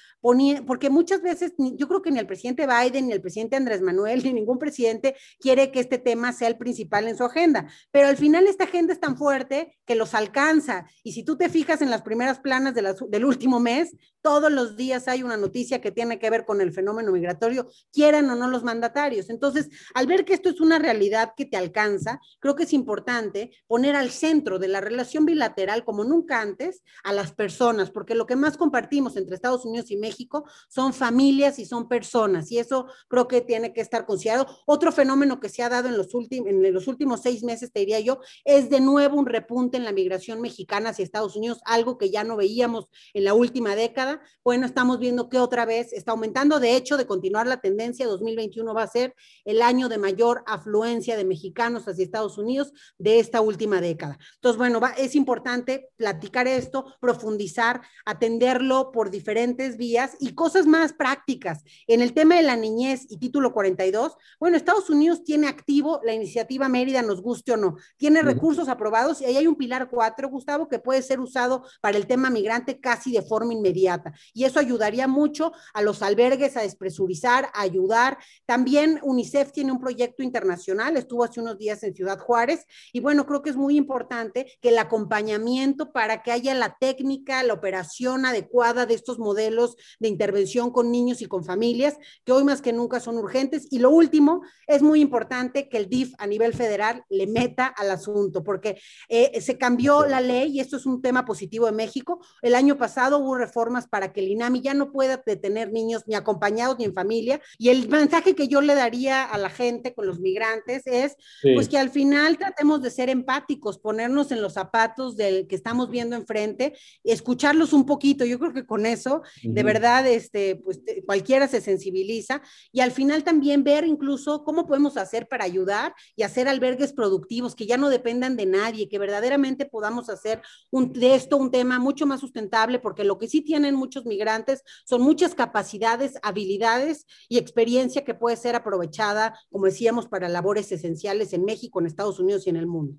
porque 0.66 0.90
muchas 0.90 1.22
veces 1.22 1.54
yo 1.58 1.88
creo 1.88 2.02
que 2.02 2.10
ni 2.10 2.18
el 2.18 2.26
presidente 2.26 2.66
Biden, 2.66 3.08
ni 3.08 3.12
el 3.12 3.20
presidente 3.20 3.56
Andrés 3.56 3.80
Manuel, 3.82 4.22
ni 4.24 4.32
ningún 4.32 4.58
presidente 4.58 5.16
quiere 5.38 5.72
que 5.72 5.80
este 5.80 5.98
tema 5.98 6.32
sea 6.32 6.48
el 6.48 6.56
principal 6.56 7.08
en 7.08 7.16
su 7.16 7.24
agenda, 7.24 7.68
pero 7.90 8.08
al 8.08 8.16
final 8.16 8.46
esta 8.46 8.64
agenda 8.64 8.92
es 8.92 9.00
tan 9.00 9.16
fuerte 9.16 9.79
que 9.90 9.96
los 9.96 10.14
alcanza. 10.14 10.86
Y 11.02 11.14
si 11.14 11.24
tú 11.24 11.36
te 11.36 11.48
fijas 11.48 11.82
en 11.82 11.90
las 11.90 12.02
primeras 12.02 12.38
planas 12.38 12.74
del 12.76 13.24
último 13.24 13.58
mes, 13.58 13.96
todos 14.22 14.50
los 14.50 14.76
días 14.76 15.08
hay 15.08 15.22
una 15.22 15.36
noticia 15.36 15.80
que 15.80 15.90
tiene 15.90 16.18
que 16.18 16.30
ver 16.30 16.44
con 16.44 16.60
el 16.60 16.72
fenómeno 16.72 17.12
migratorio, 17.12 17.68
quieran 17.92 18.28
o 18.30 18.36
no 18.36 18.48
los 18.48 18.64
mandatarios. 18.64 19.30
Entonces, 19.30 19.68
al 19.94 20.06
ver 20.06 20.24
que 20.24 20.34
esto 20.34 20.48
es 20.48 20.60
una 20.60 20.78
realidad 20.78 21.32
que 21.36 21.46
te 21.46 21.56
alcanza, 21.56 22.20
creo 22.38 22.54
que 22.54 22.64
es 22.64 22.72
importante 22.72 23.50
poner 23.66 23.96
al 23.96 24.10
centro 24.10 24.58
de 24.58 24.68
la 24.68 24.80
relación 24.80 25.24
bilateral, 25.24 25.84
como 25.84 26.04
nunca 26.04 26.40
antes, 26.40 26.82
a 27.04 27.12
las 27.12 27.32
personas, 27.32 27.90
porque 27.90 28.14
lo 28.14 28.26
que 28.26 28.36
más 28.36 28.56
compartimos 28.56 29.16
entre 29.16 29.34
Estados 29.34 29.64
Unidos 29.64 29.90
y 29.90 29.96
México 29.96 30.44
son 30.68 30.92
familias 30.92 31.58
y 31.58 31.64
son 31.64 31.88
personas, 31.88 32.50
y 32.50 32.58
eso 32.58 32.86
creo 33.08 33.28
que 33.28 33.40
tiene 33.40 33.72
que 33.72 33.80
estar 33.80 34.06
considerado. 34.06 34.46
Otro 34.66 34.92
fenómeno 34.92 35.40
que 35.40 35.48
se 35.48 35.62
ha 35.62 35.68
dado 35.68 35.88
en 35.88 35.96
los, 35.96 36.08
en 36.30 36.72
los 36.72 36.86
últimos 36.86 37.22
seis 37.22 37.42
meses, 37.42 37.72
te 37.72 37.80
diría 37.80 38.00
yo, 38.00 38.20
es 38.44 38.70
de 38.70 38.80
nuevo 38.80 39.16
un 39.18 39.26
repunte 39.26 39.76
en 39.76 39.84
la 39.84 39.92
migración 39.92 40.40
mexicana 40.40 40.90
hacia 40.90 41.04
Estados 41.04 41.36
Unidos, 41.36 41.60
algo 41.64 41.98
que 41.98 42.10
ya 42.10 42.24
no 42.24 42.36
veíamos 42.36 42.86
en 43.14 43.24
la 43.24 43.34
última 43.34 43.76
década. 43.76 44.09
Bueno, 44.44 44.66
estamos 44.66 44.98
viendo 44.98 45.28
que 45.28 45.38
otra 45.38 45.64
vez 45.64 45.92
está 45.92 46.12
aumentando. 46.12 46.60
De 46.60 46.76
hecho, 46.76 46.96
de 46.96 47.06
continuar 47.06 47.46
la 47.46 47.60
tendencia, 47.60 48.06
2021 48.06 48.74
va 48.74 48.82
a 48.82 48.86
ser 48.86 49.14
el 49.44 49.62
año 49.62 49.88
de 49.88 49.98
mayor 49.98 50.42
afluencia 50.46 51.16
de 51.16 51.24
mexicanos 51.24 51.86
hacia 51.86 52.04
Estados 52.04 52.38
Unidos 52.38 52.72
de 52.98 53.18
esta 53.20 53.40
última 53.40 53.80
década. 53.80 54.18
Entonces, 54.36 54.58
bueno, 54.58 54.80
va, 54.80 54.90
es 54.90 55.14
importante 55.14 55.90
platicar 55.96 56.48
esto, 56.48 56.86
profundizar, 57.00 57.82
atenderlo 58.04 58.90
por 58.92 59.10
diferentes 59.10 59.76
vías 59.76 60.16
y 60.20 60.34
cosas 60.34 60.66
más 60.66 60.92
prácticas. 60.92 61.62
En 61.86 62.00
el 62.00 62.12
tema 62.12 62.36
de 62.36 62.42
la 62.42 62.56
niñez 62.56 63.06
y 63.08 63.18
título 63.18 63.52
42, 63.52 64.16
bueno, 64.38 64.56
Estados 64.56 64.90
Unidos 64.90 65.24
tiene 65.24 65.48
activo 65.48 66.00
la 66.04 66.14
iniciativa 66.14 66.68
Mérida, 66.68 67.02
nos 67.02 67.22
guste 67.22 67.52
o 67.52 67.56
no, 67.56 67.76
tiene 67.96 68.22
recursos 68.22 68.68
aprobados 68.68 69.20
y 69.20 69.24
ahí 69.24 69.36
hay 69.36 69.46
un 69.46 69.56
pilar 69.56 69.88
4, 69.90 70.28
Gustavo, 70.28 70.68
que 70.68 70.78
puede 70.78 71.02
ser 71.02 71.20
usado 71.20 71.64
para 71.80 71.96
el 71.96 72.06
tema 72.06 72.30
migrante 72.30 72.80
casi 72.80 73.12
de 73.12 73.22
forma 73.22 73.52
inmediata. 73.52 73.99
Y 74.32 74.44
eso 74.44 74.60
ayudaría 74.60 75.08
mucho 75.08 75.52
a 75.74 75.82
los 75.82 76.02
albergues 76.02 76.56
a 76.56 76.62
despresurizar, 76.62 77.50
a 77.54 77.62
ayudar. 77.62 78.18
También 78.46 79.00
UNICEF 79.02 79.52
tiene 79.52 79.72
un 79.72 79.80
proyecto 79.80 80.22
internacional, 80.22 80.96
estuvo 80.96 81.24
hace 81.24 81.40
unos 81.40 81.58
días 81.58 81.82
en 81.82 81.94
Ciudad 81.94 82.18
Juárez, 82.18 82.66
y 82.92 83.00
bueno, 83.00 83.26
creo 83.26 83.42
que 83.42 83.50
es 83.50 83.56
muy 83.56 83.76
importante 83.76 84.58
que 84.60 84.70
el 84.70 84.78
acompañamiento 84.78 85.92
para 85.92 86.22
que 86.22 86.32
haya 86.32 86.54
la 86.54 86.76
técnica, 86.78 87.42
la 87.42 87.54
operación 87.54 88.26
adecuada 88.26 88.86
de 88.86 88.94
estos 88.94 89.18
modelos 89.18 89.76
de 89.98 90.08
intervención 90.08 90.70
con 90.70 90.90
niños 90.90 91.22
y 91.22 91.26
con 91.26 91.44
familias, 91.44 91.96
que 92.24 92.32
hoy 92.32 92.44
más 92.44 92.62
que 92.62 92.72
nunca 92.72 93.00
son 93.00 93.16
urgentes. 93.16 93.68
Y 93.70 93.78
lo 93.78 93.90
último, 93.90 94.42
es 94.66 94.82
muy 94.82 95.00
importante 95.00 95.68
que 95.68 95.76
el 95.76 95.88
DIF 95.88 96.14
a 96.18 96.26
nivel 96.26 96.54
federal 96.54 97.04
le 97.08 97.26
meta 97.26 97.66
al 97.66 97.90
asunto, 97.90 98.42
porque 98.42 98.80
eh, 99.08 99.40
se 99.40 99.58
cambió 99.58 100.06
la 100.06 100.20
ley 100.20 100.56
y 100.56 100.60
esto 100.60 100.76
es 100.76 100.86
un 100.86 101.02
tema 101.02 101.24
positivo 101.24 101.68
en 101.68 101.76
México. 101.76 102.20
El 102.42 102.54
año 102.54 102.76
pasado 102.76 103.18
hubo 103.18 103.36
reformas 103.36 103.88
para 103.90 104.12
que 104.12 104.20
el 104.20 104.28
INAMI 104.28 104.60
ya 104.60 104.74
no 104.74 104.92
pueda 104.92 105.22
detener 105.24 105.72
niños 105.72 106.04
ni 106.06 106.14
acompañados 106.14 106.78
ni 106.78 106.84
en 106.84 106.94
familia. 106.94 107.40
Y 107.58 107.68
el 107.68 107.88
mensaje 107.88 108.34
que 108.34 108.48
yo 108.48 108.60
le 108.60 108.74
daría 108.74 109.24
a 109.24 109.36
la 109.38 109.50
gente 109.50 109.94
con 109.94 110.06
los 110.06 110.20
migrantes 110.20 110.86
es, 110.86 111.16
pues 111.54 111.68
que 111.68 111.78
al 111.78 111.90
final 111.90 112.38
tratemos 112.38 112.82
de 112.82 112.90
ser 112.90 113.10
empáticos, 113.10 113.78
ponernos 113.78 114.32
en 114.32 114.42
los 114.42 114.54
zapatos 114.54 115.16
del 115.16 115.46
que 115.46 115.56
estamos 115.56 115.90
viendo 115.90 116.16
enfrente, 116.16 116.74
escucharlos 117.04 117.72
un 117.72 117.86
poquito. 117.86 118.24
Yo 118.24 118.38
creo 118.38 118.52
que 118.52 118.66
con 118.66 118.86
eso, 118.86 119.22
de 119.42 119.62
verdad, 119.62 120.06
este, 120.06 120.56
pues 120.56 120.80
cualquiera 121.06 121.48
se 121.48 121.60
sensibiliza 121.60 122.42
y 122.72 122.80
al 122.80 122.92
final 122.92 123.24
también 123.24 123.64
ver 123.64 123.84
incluso 123.84 124.44
cómo 124.44 124.66
podemos 124.66 124.96
hacer 124.96 125.28
para 125.28 125.44
ayudar 125.44 125.94
y 126.16 126.22
hacer 126.22 126.48
albergues 126.48 126.92
productivos 126.92 127.54
que 127.54 127.66
ya 127.66 127.76
no 127.76 127.88
dependan 127.88 128.36
de 128.36 128.46
nadie, 128.46 128.88
que 128.88 128.98
verdaderamente 128.98 129.66
podamos 129.66 130.08
hacer 130.08 130.42
un, 130.70 130.92
de 130.92 131.14
esto 131.14 131.36
un 131.36 131.50
tema 131.50 131.78
mucho 131.78 132.06
más 132.06 132.20
sustentable, 132.20 132.78
porque 132.78 133.04
lo 133.04 133.18
que 133.18 133.28
sí 133.28 133.40
tienen 133.40 133.74
muchos 133.80 134.06
migrantes 134.06 134.62
son 134.84 135.02
muchas 135.02 135.34
capacidades, 135.34 136.14
habilidades 136.22 137.06
y 137.28 137.38
experiencia 137.38 138.04
que 138.04 138.14
puede 138.14 138.36
ser 138.36 138.54
aprovechada, 138.54 139.36
como 139.50 139.66
decíamos, 139.66 140.06
para 140.06 140.28
labores 140.28 140.70
esenciales 140.70 141.32
en 141.32 141.44
México, 141.44 141.80
en 141.80 141.86
Estados 141.86 142.20
Unidos 142.20 142.46
y 142.46 142.50
en 142.50 142.56
el 142.56 142.68
mundo. 142.68 142.94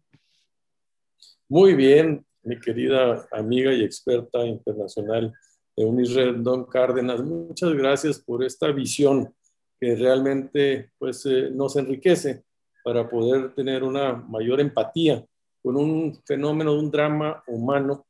Muy 1.47 1.75
bien, 1.75 2.25
mi 2.43 2.59
querida 2.59 3.27
amiga 3.31 3.73
y 3.73 3.83
experta 3.83 4.45
internacional 4.45 5.33
de 5.75 5.85
Unisred, 5.85 6.35
Don 6.37 6.65
Cárdenas, 6.65 7.23
muchas 7.23 7.73
gracias 7.73 8.19
por 8.19 8.43
esta 8.43 8.71
visión 8.71 9.33
que 9.79 9.95
realmente 9.95 10.91
pues, 10.97 11.25
eh, 11.25 11.49
nos 11.51 11.75
enriquece 11.75 12.43
para 12.83 13.09
poder 13.09 13.53
tener 13.53 13.83
una 13.83 14.13
mayor 14.13 14.59
empatía 14.59 15.25
con 15.61 15.75
un 15.75 16.21
fenómeno, 16.25 16.73
un 16.73 16.89
drama 16.89 17.43
humano, 17.47 18.05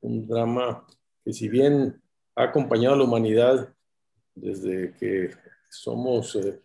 un 0.00 0.26
drama 0.26 0.86
que 1.24 1.32
si 1.32 1.48
bien 1.48 2.00
ha 2.36 2.44
acompañado 2.44 2.94
a 2.94 2.98
la 2.98 3.04
humanidad 3.04 3.74
desde 4.34 4.94
que 4.94 5.30
somos 5.70 6.36
eh, 6.36 6.60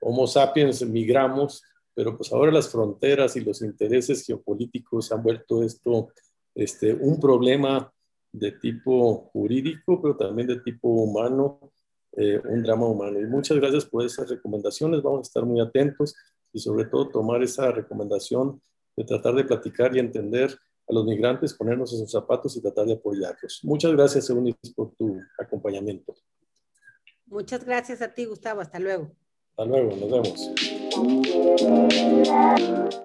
Homo 0.00 0.28
sapiens, 0.28 0.86
migramos, 0.86 1.62
pero 1.92 2.16
pues 2.16 2.32
ahora 2.32 2.52
las 2.52 2.68
fronteras 2.70 3.34
y 3.36 3.40
los 3.40 3.60
intereses 3.62 4.24
geopolíticos 4.24 5.10
han 5.10 5.22
vuelto 5.24 5.64
esto 5.64 6.12
este, 6.54 6.94
un 6.94 7.18
problema 7.18 7.92
de 8.30 8.52
tipo 8.52 9.28
jurídico, 9.32 10.00
pero 10.00 10.16
también 10.16 10.46
de 10.46 10.60
tipo 10.60 10.88
humano, 10.88 11.72
eh, 12.12 12.40
un 12.44 12.62
drama 12.62 12.86
humano. 12.86 13.20
Y 13.20 13.26
muchas 13.26 13.56
gracias 13.58 13.84
por 13.86 14.04
esas 14.04 14.28
recomendaciones, 14.30 15.02
vamos 15.02 15.20
a 15.20 15.22
estar 15.22 15.44
muy 15.44 15.60
atentos 15.60 16.14
y 16.52 16.60
sobre 16.60 16.84
todo 16.84 17.08
tomar 17.08 17.42
esa 17.42 17.72
recomendación 17.72 18.60
de 18.96 19.04
tratar 19.04 19.34
de 19.34 19.44
platicar 19.44 19.96
y 19.96 19.98
entender 19.98 20.56
a 20.88 20.94
los 20.94 21.04
migrantes, 21.04 21.54
ponernos 21.54 21.92
en 21.92 21.98
sus 22.00 22.10
zapatos 22.10 22.56
y 22.56 22.62
tratar 22.62 22.86
de 22.86 22.94
apoyarlos. 22.94 23.60
Muchas 23.62 23.92
gracias, 23.92 24.30
Eunice, 24.30 24.58
por 24.74 24.94
tu 24.94 25.20
acompañamiento. 25.38 26.14
Muchas 27.26 27.64
gracias 27.64 28.00
a 28.00 28.14
ti, 28.14 28.24
Gustavo. 28.24 28.60
Hasta 28.60 28.78
luego. 28.78 29.10
Hasta 29.50 29.64
luego, 29.66 29.94
nos 29.96 30.10
vemos. 30.10 30.50